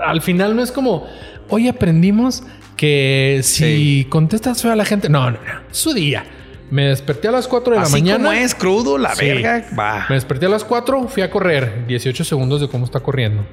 [0.04, 1.06] Al final no es como.
[1.48, 2.42] Hoy aprendimos
[2.76, 3.64] que si
[4.02, 4.06] Sí.
[4.10, 5.08] contestas feo a la gente.
[5.08, 5.60] No, no, no.
[5.70, 6.24] Su día.
[6.70, 8.18] Me desperté a las 4 de la mañana.
[8.30, 9.26] como es crudo, la Sí.
[9.26, 9.64] verga.
[9.78, 10.06] Va.
[10.08, 13.44] Me desperté a las 4, fui a correr 18 segundos de cómo está corriendo.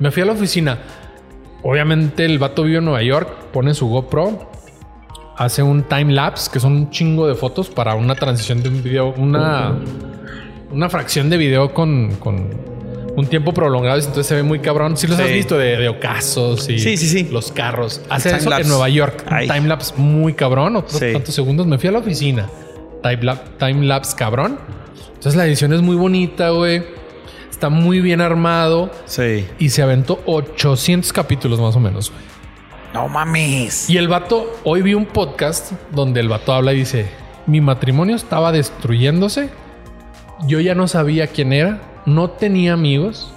[0.00, 0.78] Me fui a la oficina.
[1.70, 4.50] Obviamente el vato vive en Nueva York, pone su GoPro,
[5.36, 8.82] hace un time lapse, que son un chingo de fotos para una transición de un
[8.82, 9.76] video, una,
[10.72, 12.48] una fracción de video con, con
[13.14, 13.98] un tiempo prolongado.
[13.98, 14.96] Entonces se ve muy cabrón.
[14.96, 15.22] Si los Sí.
[15.24, 17.28] has visto de, de ocasos y Sí, sí, sí.
[17.30, 18.00] los carros.
[18.08, 18.62] Hace time eso lapse.
[18.62, 19.24] en Nueva York.
[19.28, 19.46] Ay.
[19.46, 20.74] time lapse muy cabrón.
[20.74, 21.12] Otros Sí.
[21.12, 21.66] tantos segundos.
[21.66, 22.48] Me fui a la oficina.
[23.02, 24.58] Time, lap- time lapse cabrón.
[25.08, 26.82] Entonces la edición es muy bonita, güey.
[27.58, 28.88] Está muy bien armado.
[29.06, 29.44] Sí.
[29.58, 32.22] Y se aventó 800 capítulos más o menos, güey.
[32.94, 33.90] No mames.
[33.90, 37.08] Y el vato, hoy vi un podcast donde el vato habla y dice,
[37.46, 39.50] mi matrimonio estaba destruyéndose.
[40.46, 41.80] Yo ya no sabía quién era.
[42.06, 43.34] No tenía amigos.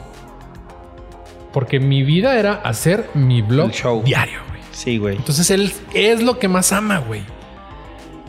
[1.52, 4.04] Porque mi vida era hacer mi blog El show.
[4.04, 4.62] diario, güey.
[4.72, 5.16] Sí, güey.
[5.16, 7.24] Entonces él es lo que más ama, güey.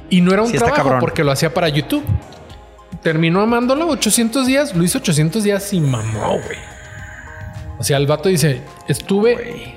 [0.09, 2.03] Y no era un Sí, trabajo porque lo hacía para YouTube.
[3.03, 6.59] Terminó amándolo 800 días, lo hizo 800 días y mamó, güey.
[7.79, 9.75] O sea, el vato dice, estuve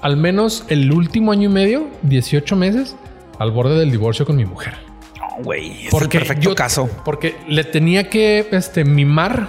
[0.00, 2.96] al menos el último año y medio, 18 meses,
[3.38, 4.74] al borde del divorcio con mi mujer.
[5.18, 5.86] No, güey.
[5.86, 6.88] Es Porque el perfecto yo- caso.
[7.04, 9.48] Porque le tenía que este, mimar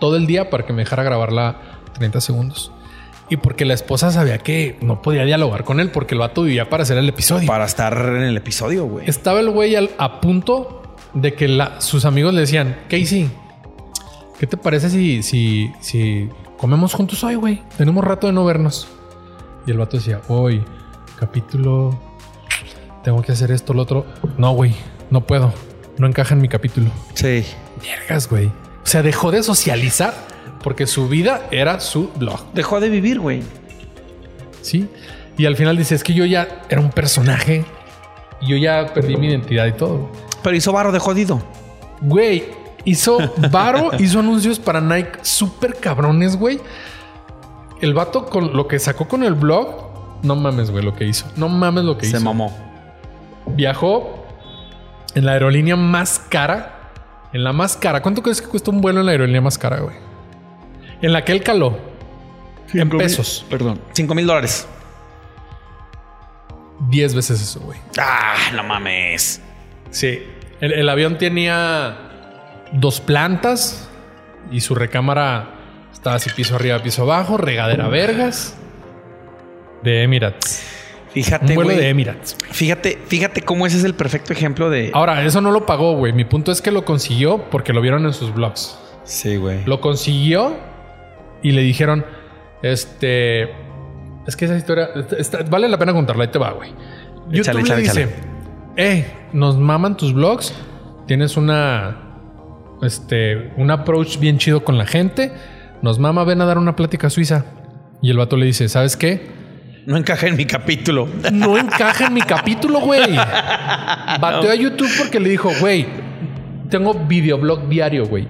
[0.00, 1.60] todo el día para que me dejara grabarla
[1.94, 2.72] 30 segundos.
[3.30, 6.68] Y porque la esposa sabía que no podía dialogar con él porque el vato vivía
[6.70, 7.46] para hacer el episodio.
[7.46, 9.08] Para estar en el episodio, güey.
[9.08, 10.77] Estaba el güey a punto
[11.14, 13.30] de que la- sus amigos le decían, Casey,
[14.38, 17.62] ¿qué te parece si, si, si comemos juntos hoy, güey?
[17.76, 18.88] Tenemos rato de no vernos.
[19.66, 20.62] Y el vato decía, hoy,
[21.18, 21.98] capítulo,
[23.04, 24.06] tengo que hacer esto, lo otro.
[24.36, 24.74] No, güey,
[25.10, 25.52] no puedo.
[25.98, 26.90] No encaja en mi capítulo.
[27.14, 27.44] Sí.
[27.82, 28.46] Viergas, güey.
[28.46, 30.14] O sea, dejó de socializar
[30.62, 32.40] porque su vida era su blog.
[32.54, 33.42] Dejó de vivir, güey.
[34.62, 34.88] ¿sí?
[35.36, 37.64] Y al final dice, es que yo ya era un personaje.
[38.42, 40.10] Yo ya perdí mi identidad y todo.
[40.42, 41.42] Pero hizo varo de jodido.
[42.00, 42.44] Güey,
[42.84, 43.18] hizo
[43.50, 46.60] Varo, hizo anuncios para Nike súper cabrones, güey.
[47.80, 51.26] El vato con lo que sacó con el blog, no mames, güey, lo que hizo.
[51.36, 52.24] No mames lo que Se hizo.
[52.24, 52.56] mamó.
[53.46, 54.24] Viajó
[55.14, 56.74] en la aerolínea más cara.
[57.32, 58.00] En la más cara.
[58.02, 59.96] ¿Cuánto crees que cuesta un vuelo en la aerolínea más cara, güey?
[61.02, 61.78] En la que él caló.
[62.72, 63.44] En pesos.
[63.48, 63.80] Perdón.
[63.92, 64.66] Cinco mil dólares.
[66.90, 67.78] 10 veces eso, güey.
[67.98, 69.40] Ah, no mames.
[69.90, 70.22] Sí.
[70.60, 71.96] El, el avión tenía
[72.72, 73.88] dos plantas
[74.50, 75.50] y su recámara
[75.92, 78.56] estaba así piso arriba, piso abajo, regadera vergas.
[79.82, 80.64] De Emirates.
[81.12, 82.36] Fíjate, Un vuelo de Emirates.
[82.50, 84.90] Fíjate, fíjate cómo ese es el perfecto ejemplo de.
[84.92, 86.12] Ahora, eso no lo pagó, güey.
[86.12, 88.78] Mi punto es que lo consiguió porque lo vieron en sus blogs.
[89.04, 89.64] Sí, güey.
[89.64, 90.56] Lo consiguió
[91.42, 92.04] y le dijeron,
[92.62, 93.44] este,
[94.26, 96.24] es que esa historia está- vale la pena contarla.
[96.24, 96.70] Ahí te va, güey.
[97.30, 98.16] YouTube Échale, le échale, dice, échale.
[98.78, 100.54] Eh, nos maman tus blogs,
[101.06, 101.96] tienes una,
[102.80, 105.32] este, un approach bien chido con la gente,
[105.82, 107.44] nos mama, ven a dar una plática a suiza.
[108.00, 109.36] Y el vato le dice, ¿sabes qué?
[109.84, 111.08] No encaja en mi capítulo.
[111.32, 113.16] No encaja en mi capítulo, güey.
[114.20, 115.86] Bateó a YouTube porque le dijo, güey,
[116.70, 118.28] tengo videoblog diario, güey.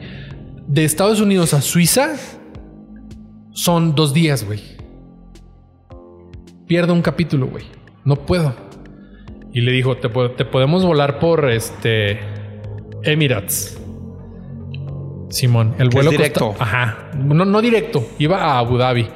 [0.67, 2.15] De Estados Unidos a Suiza
[3.53, 4.61] son dos días, güey.
[6.67, 7.65] pierdo un capítulo, güey.
[8.05, 8.68] No puedo.
[9.59, 12.21] Y le dijo, te, te podemos volar por este
[13.03, 13.77] Emirates.
[15.31, 16.49] Simón, el vuelo es directo.
[16.51, 17.11] costa- Ajá.
[17.17, 18.07] No, no directo.
[18.19, 19.09] Iba a Abu Dhabi.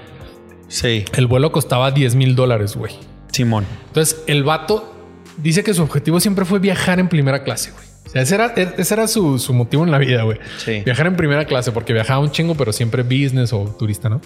[0.67, 1.05] Sí.
[1.15, 2.93] El vuelo costaba 10 mil dólares, güey.
[3.31, 3.65] Simón.
[3.87, 4.93] Entonces, el vato
[5.37, 7.85] dice que su objetivo siempre fue viajar en primera clase, güey.
[8.07, 10.39] O sea, ese era, ese era su, su motivo en la vida, güey.
[10.59, 10.83] Sí.
[10.85, 14.21] Viajar en primera clase, porque viajaba un chingo, pero siempre business o turista, ¿no?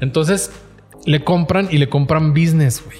[0.00, 0.52] Entonces,
[1.04, 2.98] le compran y le compran business, güey.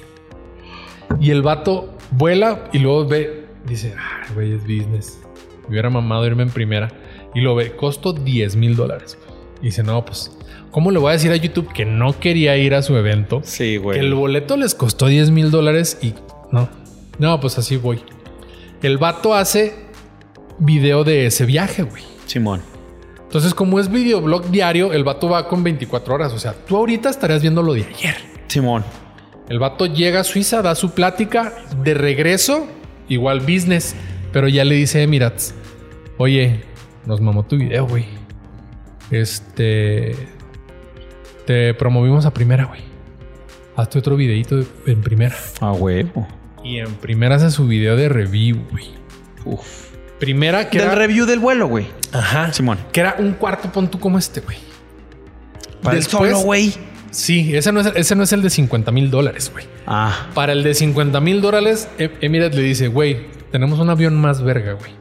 [1.21, 5.19] Y el vato vuela y luego ve, dice, ay, güey, es business.
[5.63, 6.89] Me hubiera mamado irme en primera.
[7.35, 9.19] Y lo ve, costó 10 mil dólares.
[9.61, 10.37] Y dice, no, pues,
[10.71, 13.41] ¿cómo le voy a decir a YouTube que no quería ir a su evento?
[13.45, 13.99] Sí, güey.
[13.99, 16.15] Que el boleto les costó 10 mil dólares y
[16.53, 16.69] no.
[17.19, 18.01] No, pues así voy.
[18.83, 19.75] El vato hace
[20.59, 22.03] video de ese viaje, güey.
[22.27, 22.63] Simón.
[23.25, 26.33] Entonces, como es videoblog diario, el vato va con 24 horas.
[26.33, 28.17] O sea, tú ahorita estarías viendo lo de ayer.
[28.47, 28.85] Simón.
[29.49, 32.67] El vato llega a Suiza, da su plática, de regreso,
[33.09, 33.95] igual business,
[34.33, 35.55] pero ya le dice a Emirates,
[36.19, 36.63] oye,
[37.07, 38.05] nos mamó tu video, güey.
[39.11, 40.15] Este,
[41.47, 42.83] te promovimos a primera, güey.
[43.77, 45.37] Hazte otro videito de- en primera.
[45.61, 46.27] A huevo.
[46.65, 48.91] Y en primera hace su video de review, güey.
[49.45, 49.89] Uf.
[50.19, 50.97] Primera que Del era...
[50.97, 51.87] review del vuelo, güey.
[52.13, 52.53] Ajá.
[52.53, 52.79] Simón.
[52.93, 54.59] Que era un cuarto punto como este, güey.
[55.83, 56.75] Para el solo, güey.
[57.11, 59.65] Sí, ese no es, ese no es el de 50 mil dólares, güey.
[59.87, 60.29] Ah.
[60.35, 64.43] Para el de 50 mil dólares, Em- Emirates le dice, güey, tenemos un avión más
[64.43, 64.93] verga, güey.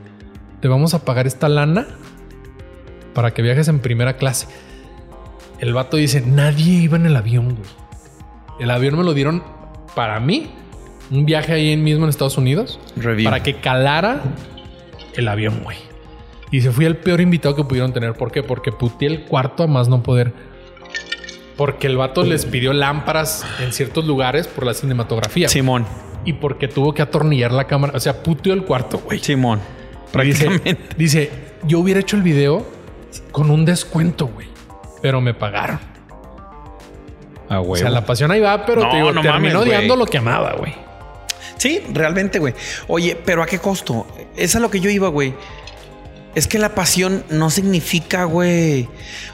[0.62, 1.88] Te vamos a pagar esta lana
[3.14, 4.48] para que viajes en primera clase.
[5.60, 7.70] El vato dice, nadie iba en el avión, güey.
[8.60, 9.44] El avión me lo dieron
[9.96, 10.50] para mí,
[11.12, 13.26] un viaje ahí mismo en Estados Unidos, Review.
[13.26, 14.22] para que calara
[15.16, 15.78] el avión, güey.
[16.52, 18.14] Y se fui el peor invitado que pudieron tener.
[18.14, 18.42] ¿Por qué?
[18.44, 20.32] Porque puteé el cuarto a más no poder.
[21.58, 25.50] Porque el vato les pidió lámparas en ciertos lugares por la cinematografía.
[25.50, 25.86] Simón.
[26.24, 27.94] Y porque tuvo que atornillar la cámara.
[27.96, 29.20] O sea, puteó el cuarto, güey.
[29.20, 29.60] Simón.
[29.60, 30.96] Dice, Prácticamente.
[30.98, 31.32] dice,
[31.64, 32.66] yo hubiera hecho el video
[33.32, 34.48] con un descuento, güey.
[35.02, 35.80] Pero me pagaron.
[37.50, 37.74] A huevo.
[37.74, 40.06] O sea, la pasión ahí va, pero No, te digo, no terminó mames, odiando güey.
[40.06, 40.74] lo que amaba, güey.
[41.58, 42.54] Sí, realmente, güey.
[42.88, 44.06] Oye, pero ¿a qué costo?
[44.36, 45.34] Es lo que yo iba, güey.
[46.36, 48.88] Es que la pasión no significa, güey.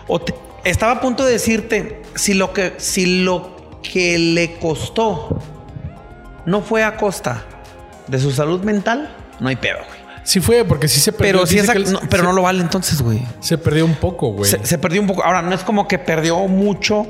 [0.07, 5.39] O te- estaba a punto de decirte, si lo que, si lo que le costó
[6.45, 7.43] no fue a costa
[8.07, 10.03] de su salud mental, no hay pedo, güey.
[10.25, 11.33] Sí fue, porque sí se perdió.
[11.33, 13.21] Pero sí, esa- no, pero se, no lo vale entonces, güey.
[13.41, 14.49] se perdió un poco, güey.
[14.49, 15.21] Se, se perdió un poco.
[15.23, 17.05] Ahora, no es como que perdió mucho.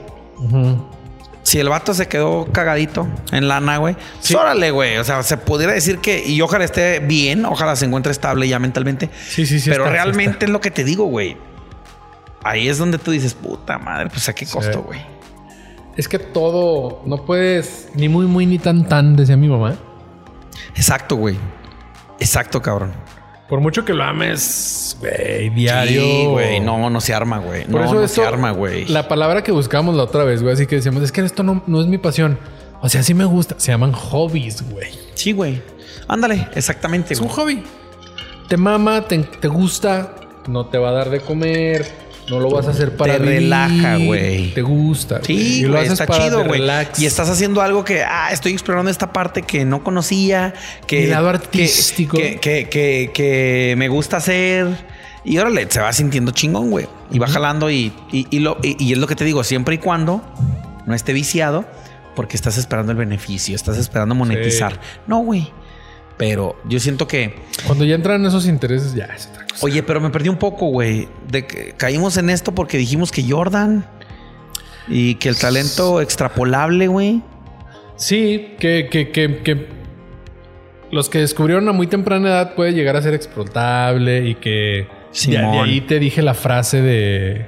[1.44, 3.96] Si el vato se quedó cagadito en lana, güey.
[4.20, 4.34] Sí.
[4.34, 4.98] pues órale, güey.
[4.98, 6.26] O sea, se pudiera decir que.
[6.26, 9.10] Y ojalá esté bien, ojalá se encuentre estable ya mentalmente.
[9.28, 9.70] Sí, sí, sí.
[9.70, 10.46] Pero está, sí realmente está.
[10.46, 11.38] es lo que te digo, güey.
[12.44, 15.02] Ahí es donde tú dices, puta madre, pues a qué costo, güey.
[15.96, 19.76] Es que todo, no puedes ni muy, muy, ni tan, tan, decía mi mamá.
[20.76, 21.38] Exacto, güey.
[22.20, 22.92] Exacto, cabrón.
[23.48, 26.02] Por mucho que lo ames, güey, diario.
[26.02, 26.60] Sí, güey.
[26.60, 27.66] No, no se arma, güey.
[27.66, 28.86] Por No, eso no esto, se arma, güey.
[28.86, 31.62] La palabra que buscábamos la otra vez, güey, así que decíamos, es que esto no,
[31.68, 32.40] no es mi pasión.
[32.82, 33.56] O sea, sí me gusta.
[33.60, 34.92] Se llaman hobbies, güey.
[35.14, 35.62] Sí, güey.
[36.08, 37.64] Ándale, exactamente, Es un hobby.
[38.48, 40.16] Te mama, te, te gusta,
[40.48, 41.86] no te va a dar de comer,
[42.30, 44.54] no lo vas a hacer para Te vivir, relaja, güey.
[44.54, 45.22] Te gusta.
[45.24, 46.62] Sí, Y lo güey, haces está para chido, güey.
[46.98, 50.54] Y estás haciendo algo que, ah, estoy explorando esta parte que no conocía,
[50.88, 51.08] que...
[51.08, 52.18] Lado artístico.
[52.18, 54.68] Que, que, que, que me gusta hacer.
[55.26, 56.88] Y órale, se va sintiendo chingón, güey.
[57.12, 59.76] Y va jalando y, y, y lo, y, y es lo que te digo, siempre
[59.76, 60.22] y cuando
[60.86, 61.66] no esté viciado,
[62.16, 64.80] porque estás esperando el beneficio, estás esperando monetizar.
[65.08, 65.52] No, güey.
[66.18, 67.36] Pero yo siento que...
[67.66, 69.66] Cuando ya entran esos intereses, ya es otra cosa.
[69.66, 71.08] Oye, pero me perdí un poco, güey.
[71.28, 73.86] De que caímos en esto porque dijimos que Jordan
[74.88, 77.22] y que el talento extrapolable, güey.
[77.96, 79.68] Sí, que, que, que, que
[80.92, 84.88] los que descubrieron a muy temprana edad puede llegar a ser explotable y que
[85.26, 87.46] de, de ahí te dije la frase de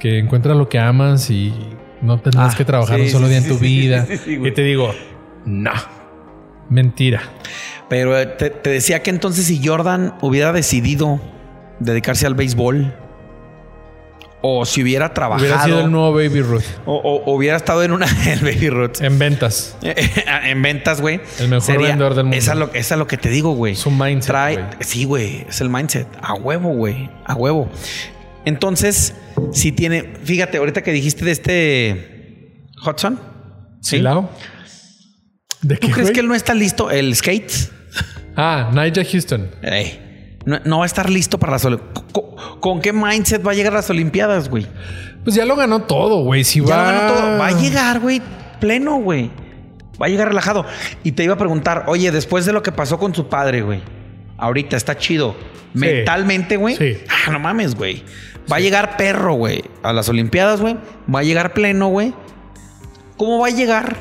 [0.00, 1.54] que encuentra lo que amas y
[2.02, 4.06] no tendrás Ah, que trabajar sí, un solo sí, día sí, en tu vida.
[4.26, 4.92] y te digo,
[5.46, 5.72] no,
[6.68, 7.22] mentira.
[7.92, 11.20] Pero eh, te, te decía que entonces si Jordan hubiera decidido
[11.78, 12.90] dedicarse al béisbol
[14.40, 18.06] o si hubiera trabajado Hubiera sido el nuevo Baby Ruth o, hubiera estado en una
[18.32, 19.76] el Baby Roots en ventas.
[19.82, 21.20] en ventas, güey.
[21.38, 22.38] El mejor vendedor del mundo.
[22.38, 23.76] Esa es lo, esa es lo que te digo, güey.
[23.76, 26.08] Su mindset, Trae, sí, güey, es el mindset.
[26.22, 27.10] A huevo, güey.
[27.26, 27.70] A huevo.
[28.46, 29.12] Entonces,
[29.52, 33.20] si tiene, fíjate, ahorita que dijiste de este Hudson,
[33.82, 33.96] ¿sí?
[33.98, 34.30] ¿Silao?
[35.60, 36.90] ¿De ¿Tú qué, crees que él no está listo?
[36.90, 37.81] El skate.
[38.36, 39.50] Ah, Nigel Houston.
[40.44, 42.04] No, no va a estar listo para las Olimpiadas.
[42.12, 42.24] ¿Con,
[42.60, 44.66] con qué mindset va a llegar a las Olimpiadas, güey?
[45.24, 46.42] Pues ya lo ganó todo, güey.
[46.44, 46.82] Si Ya va...
[46.92, 47.38] lo ganó todo.
[47.38, 48.20] Va a llegar, güey,
[48.60, 49.30] pleno, güey.
[50.00, 50.64] Va a llegar relajado.
[51.04, 53.80] Y te iba a preguntar, oye, después de lo que pasó con su padre, güey.
[54.36, 55.36] Ahorita está chido.
[55.74, 56.76] Mentalmente, güey.
[56.76, 56.98] Sí.
[57.08, 58.02] Ah, no mames, güey.
[58.50, 59.62] Va a llegar perro, güey.
[59.84, 60.76] A las Olimpiadas, güey.
[61.14, 62.12] Va a llegar pleno, güey.
[63.16, 63.96] ¿Cómo va a llegar?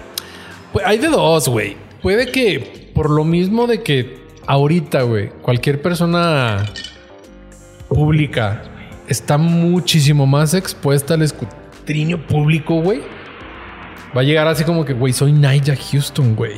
[0.73, 1.77] Pues hay de dos, güey.
[2.01, 6.65] Puede que por lo mismo de que ahorita, güey, cualquier persona
[7.87, 8.63] pública
[9.07, 13.01] está muchísimo más expuesta al escrutinio público, güey.
[14.15, 16.57] Va a llegar así como que, güey, soy Nigel Houston, güey.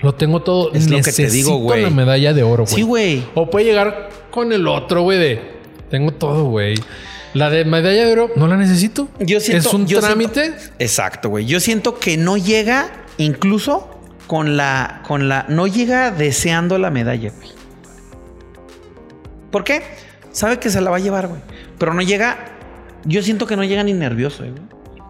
[0.00, 0.72] Lo tengo todo.
[0.72, 1.82] Es lo que te digo, güey.
[1.82, 2.74] la medalla de oro, güey.
[2.74, 3.22] Sí, güey.
[3.34, 5.60] O puede llegar con el otro, güey, de
[5.90, 6.74] tengo todo, güey.
[7.34, 9.08] La de medalla de oro no la necesito.
[9.20, 10.42] Yo siento- es un trámite.
[10.46, 11.44] siento- exacto, güey.
[11.44, 13.99] Yo siento que no llega incluso
[14.30, 17.48] con la, con la, no llega deseando la medalla, güey.
[19.50, 19.82] ¿Por qué?
[20.30, 21.40] Sabe que se la va a llevar, güey.
[21.78, 22.38] Pero no llega,
[23.04, 24.52] yo siento que no llega ni nervioso, güey.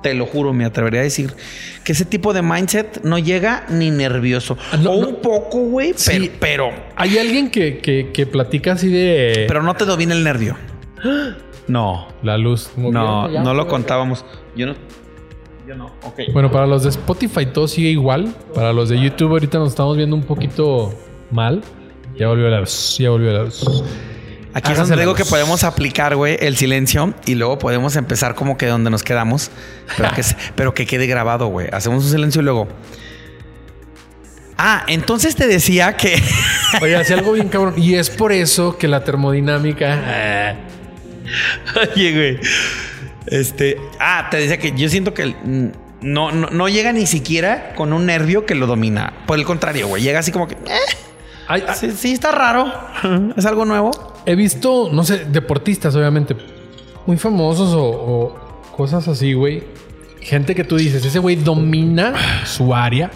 [0.03, 1.35] Te lo juro, me atrevería a decir
[1.85, 4.57] que ese tipo de mindset no llega ni nervioso.
[4.73, 5.09] Ah, no, o no.
[5.09, 6.31] un poco, güey, Sí.
[6.41, 10.25] pero, pero, Hay alguien que, que, que platica así de pero no te domina el
[10.25, 10.57] nervio.
[11.69, 12.71] No, la luz.
[12.77, 14.25] no, no lo contábamos.
[14.57, 14.75] Yo no,
[15.71, 16.21] yo no, ok.
[16.33, 18.35] Bueno, para los de Spotify todo sigue igual.
[18.55, 20.93] Para los de YouTube ahorita nos estamos viendo un poquito
[21.31, 21.63] mal.
[22.19, 22.97] Ya volvió la luz.
[22.99, 23.85] Ya volvió la luz.
[24.53, 28.57] Aquí es donde digo que podemos aplicar, güey, el silencio y luego podemos empezar como
[28.59, 29.53] que donde nos quedamos,
[29.97, 30.23] pero que,
[30.57, 31.69] pero que quede grabado, güey.
[31.71, 32.67] Hacemos un silencio y luego.
[34.59, 36.21] Ah, entonces te decía que.
[36.83, 37.75] Oye, hacía algo bien cabrón.
[37.77, 40.03] Y es por eso que la termodinámica.
[40.05, 40.55] eh,
[41.95, 42.41] Oye, güey.
[43.31, 43.77] Este.
[43.99, 45.69] Ah, te decía que yo siento que mm,
[46.03, 49.13] no, no, no llega ni siquiera con un nervio que lo domina.
[49.27, 50.03] Por el contrario, güey.
[50.03, 50.55] Llega así como que.
[50.55, 52.73] eh, sí, sí, está raro.
[53.37, 53.91] Es algo nuevo.
[54.27, 56.37] he visto, no sé, deportistas, obviamente,
[57.07, 59.63] muy famosos o, o cosas así, güey.
[60.21, 63.11] Gente que tú dices, ese güey domina su área.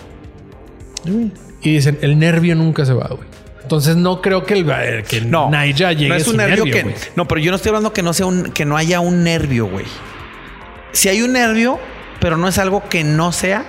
[1.60, 3.28] Y dicen, el nervio nunca se va, güey.
[3.64, 7.26] Entonces no creo que el eh, que No, llegue no es un nervio, que no,
[7.26, 9.86] pero yo no estoy hablando que no sea un que no haya un nervio, güey.
[10.92, 11.80] Si hay un nervio,
[12.20, 13.64] pero no es algo que no sea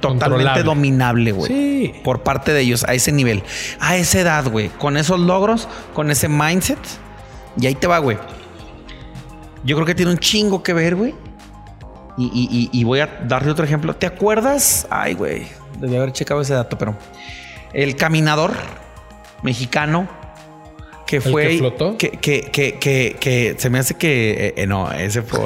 [0.00, 1.48] totalmente dominable, güey.
[1.48, 1.94] Sí.
[2.02, 3.42] Por parte de ellos a ese nivel,
[3.80, 6.78] a esa edad, güey, con esos logros, con ese mindset,
[7.60, 8.16] y ahí te va, güey.
[9.64, 11.14] Yo creo que tiene un chingo que ver, güey.
[12.16, 13.94] Y, y- y- y voy a darte otro ejemplo.
[13.94, 14.86] ¿Te acuerdas?
[14.90, 15.46] Ay, güey,
[15.78, 16.96] debí haber checado ese dato, pero
[17.72, 18.52] el caminador
[19.42, 20.08] mexicano
[21.06, 21.96] que fue que flotó?
[21.96, 25.42] que, que, que, se me hace que eh, eh, no ese fue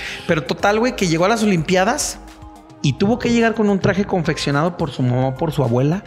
[0.26, 2.18] pero total güey que llegó a las olimpiadas
[2.82, 6.04] y tuvo que llegar con un traje confeccionado por su mamá por su abuela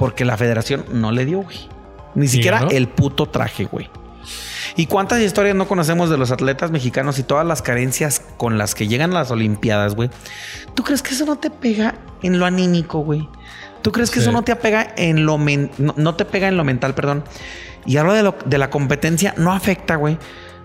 [0.00, 1.68] porque la federación no le dio güey.
[2.14, 3.90] Ni siquiera el puto traje güey.
[4.74, 8.74] Y cuántas historias no conocemos de los atletas mexicanos y todas las carencias con las
[8.74, 10.08] que llegan a las olimpiadas güey
[10.74, 13.28] tú crees que eso no te pega en lo anímico güey
[13.82, 14.22] ¿Tú crees que Sí.
[14.24, 17.24] eso no te apega en lo men- no, no te pega en lo mental, perdón?
[17.86, 20.18] Y hablo de, lo- de la competencia, no afecta, güey.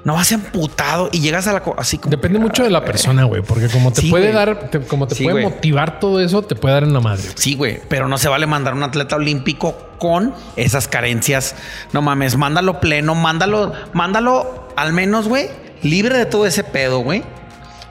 [0.04, 3.42] No vas emputado y llegas a la así como Depende mucho de la persona, güey.
[3.42, 6.54] Porque como te Sí, puede dar, te- como te Sí, puede motivar todo eso, te
[6.56, 7.24] puede dar en la madre.
[7.36, 11.56] Sí, güey, pero no se vale mandar a un atleta olímpico con esas carencias.
[11.92, 15.48] No mames, mándalo pleno, mándalo, mándalo al menos, güey,
[15.82, 17.24] libre de todo ese pedo, güey,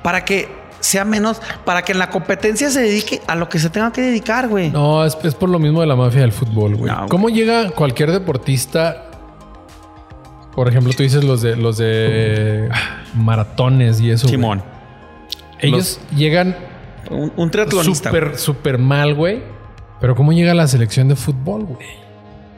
[0.05, 0.49] para que
[0.85, 4.03] sea menos, para que en la competencia se dedique a lo que se tenga que
[4.03, 4.71] dedicar, güey.
[4.71, 6.91] No, es, es por lo mismo de la mafia del fútbol, güey.
[6.93, 7.09] No, güey.
[7.09, 9.11] ¿Cómo llega cualquier deportista?
[10.55, 12.69] Por ejemplo, tú dices los de los de
[13.15, 14.27] maratones y eso.
[14.27, 14.37] güey.
[14.37, 14.63] Simón,
[15.59, 16.55] Ellos llegan
[17.11, 18.11] un, un triatlonista.
[18.11, 19.43] súper, súper mal, güey.
[20.01, 22.04] Pero ¿cómo llega la selección de fútbol, güey?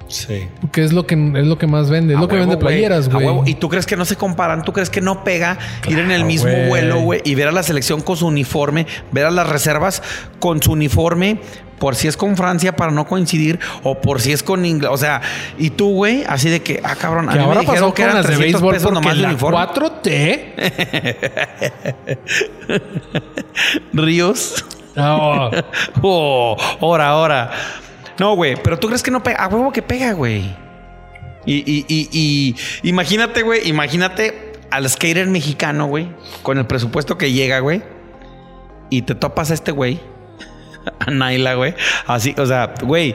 [0.09, 0.49] Sí.
[0.61, 3.09] Porque es lo que es lo que más vende, es A lo que vende playeras,
[3.09, 3.27] güey.
[3.47, 4.63] ¿Y tú crees que no se comparan?
[4.63, 7.63] ¿Tú crees que no pega ir en el mismo vuelo, güey, y ver a la
[7.63, 10.03] selección con su uniforme, ver a las reservas
[10.39, 11.41] con su uniforme,
[11.79, 14.95] por si es con Francia para no coincidir, o por si es con Inglaterra?
[14.95, 15.21] O sea,
[15.59, 18.03] y tú, güey, así de que, ah, cabrón, a Que mí ahora me pasó que
[18.03, 19.59] eran las de 300 béisbol pesos nomás la uniforme.
[19.59, 20.41] 4T.
[23.93, 24.65] Ríos.
[24.95, 25.51] No,
[26.01, 27.51] Oh, ahora, ahora.
[28.19, 29.39] No, güey, pero tú crees que no pega.
[29.45, 30.55] A huevo que pega, güey.
[31.45, 36.09] Y, y, y, y imagínate, güey, imagínate al skater mexicano, güey,
[36.43, 37.83] con el presupuesto que llega, güey.
[38.91, 40.01] Y te topas a este güey,
[41.01, 41.75] a Naila, güey.
[42.07, 43.15] Así, o sea, güey,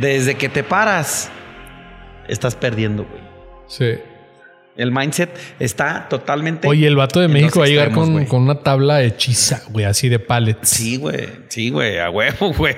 [0.00, 1.30] desde que te paras,
[2.28, 3.22] estás perdiendo, güey.
[3.68, 4.00] sí.
[4.78, 6.68] El mindset está totalmente.
[6.68, 10.10] Oye, el vato de México va a llegar con, con una tabla hechiza, güey, así
[10.10, 10.68] de pallets.
[10.68, 11.30] Sí, güey.
[11.48, 11.98] Sí, güey.
[11.98, 12.76] A huevo, güey.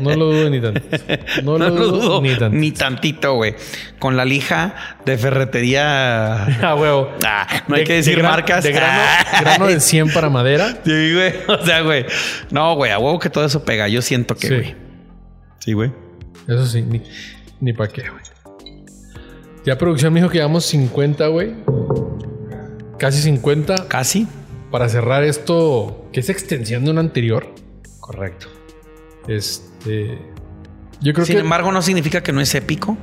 [0.00, 0.96] No lo dudo ni tantito.
[1.44, 2.48] No, lo, dudo, ni tantito.
[2.50, 3.54] Ni tantito, güey.
[3.98, 4.74] Con la lija
[5.04, 6.46] de ferretería.
[6.62, 7.10] Ah, huevo.
[7.24, 8.64] Ah, no hay que decir de gran- marcas.
[8.64, 9.40] De grano, Ah.
[9.40, 10.78] grano de 100 para madera.
[10.84, 11.32] Sí, güey.
[11.48, 12.04] O sea, güey.
[12.50, 13.86] No, güey, a huevo que todo eso pega.
[13.88, 14.54] Yo siento que, Sí.
[14.54, 14.74] güey.
[15.60, 15.92] Sí, güey.
[16.48, 17.02] Eso sí, ni,
[17.60, 18.22] ni para qué, güey.
[19.64, 21.54] Ya producción me dijo que llevamos 50, güey.
[22.98, 23.88] Casi 50.
[23.88, 24.26] Casi.
[24.70, 27.52] Para cerrar esto, que es extensión de un anterior.
[28.00, 28.46] Correcto.
[29.28, 29.66] Este.
[31.00, 31.40] Yo creo Sin que.
[31.40, 32.96] embargo, no significa que no es épico.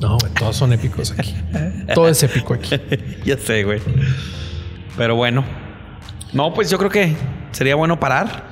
[0.00, 1.34] No, güey, todos son épicos aquí.
[1.94, 2.76] Todo es épico aquí.
[3.24, 3.80] ya sé, güey.
[4.96, 5.44] Pero bueno.
[6.32, 7.14] No, pues yo creo que
[7.52, 8.48] sería bueno parar.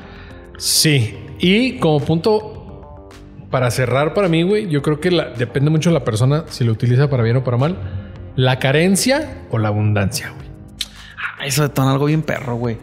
[0.59, 1.17] Sí.
[1.39, 3.09] Y como punto
[3.51, 6.65] para cerrar para mí, güey, yo creo que la- depende mucho de la persona si
[6.65, 7.77] lo utiliza para bien o para mal.
[8.35, 10.49] La carencia o la abundancia, güey.
[11.39, 12.79] Ah, Eso detona algo bien perro, güey.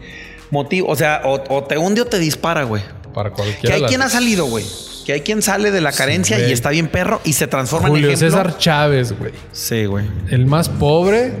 [0.50, 2.82] Motivo, o sea, o, o te hunde o te dispara, güey.
[3.14, 3.68] Para cualquiera.
[3.68, 4.64] Que hay las quien ha salido, güey.
[5.06, 7.94] Que hay quien sale de la carencia y está bien perro y se transforma en
[7.94, 8.28] Julio ejemplo.
[8.28, 9.32] César Chávez, güey.
[9.52, 10.06] Sí, güey.
[10.30, 11.34] El más pobre,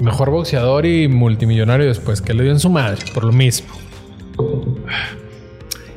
[0.00, 3.68] mejor boxeador y multimillonario después, que le dio en su madre, por lo mismo.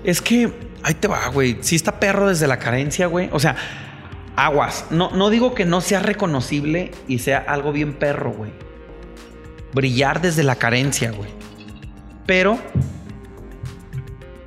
[0.04, 0.52] Es que
[0.84, 1.58] ahí te va, güey.
[1.62, 3.30] Si está perro desde la carencia, güey.
[3.32, 3.56] O sea,
[4.36, 4.86] aguas.
[4.90, 8.52] No, no digo que no sea reconocible y sea algo bien perro, güey.
[9.74, 11.30] Brillar desde la carencia, güey.
[12.26, 12.60] Pero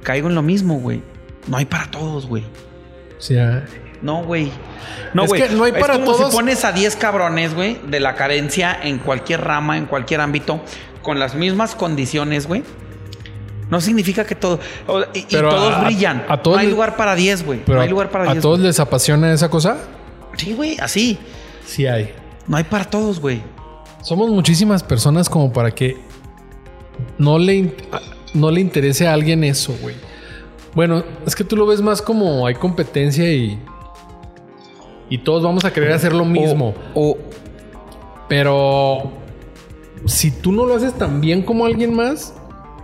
[0.04, 1.02] caigo en lo mismo, güey.
[1.48, 2.44] No hay para todos, güey.
[3.18, 3.64] O sea,
[4.02, 4.52] No, güey.
[5.14, 5.42] No, Es güey.
[5.42, 6.30] que no hay para es como todos.
[6.30, 10.60] si pones a 10 cabrones, güey, de la carencia en cualquier rama, en cualquier ámbito,
[11.02, 12.62] con las mismas condiciones, güey.
[13.70, 14.60] No significa que todo.
[15.14, 16.24] Y, todos a- brillan.
[16.28, 17.62] a todos no hay lugar para 10, güey.
[17.66, 18.42] No hay lugar para ¿a 10.
[18.42, 18.68] todos güey.
[18.68, 19.78] les apasiona esa cosa?
[20.36, 21.18] Sí, güey, así.
[21.66, 22.12] Sí hay.
[22.46, 23.40] No hay para todos, güey.
[24.02, 25.96] Somos muchísimas personas como para que
[27.16, 27.74] no le,
[28.34, 29.94] no le interese a alguien eso, güey.
[30.74, 33.58] Bueno, es que tú lo ves más como hay competencia y.
[35.08, 36.74] Y todos vamos a querer hacer lo mismo.
[36.94, 37.16] O,
[38.28, 39.12] Pero.
[40.06, 42.34] Si tú no lo haces tan bien como alguien más,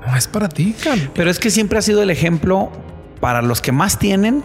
[0.07, 1.11] no es para ti, cabrón.
[1.15, 2.71] pero es que siempre ha sido el ejemplo
[3.21, 4.43] para los que más tienen,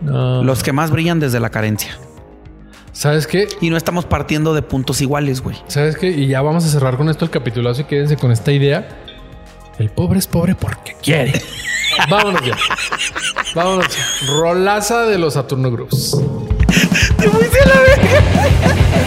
[0.00, 0.42] No.
[0.42, 1.98] los que más brillan desde la carencia.
[2.92, 3.48] ¿Sabes qué?
[3.60, 5.58] Y no estamos partiendo de puntos iguales, güey.
[5.66, 6.08] ¿Sabes qué?
[6.10, 8.88] Y ya vamos a cerrar con esto el capitulazo y quédense con esta idea.
[9.80, 11.40] El pobre es pobre porque quiere.
[12.10, 12.54] Vámonos ya.
[13.54, 14.26] Vámonos ya.
[14.26, 16.18] Rolaza de los Saturno Groups.
[17.16, 18.99] Te fuiste a la.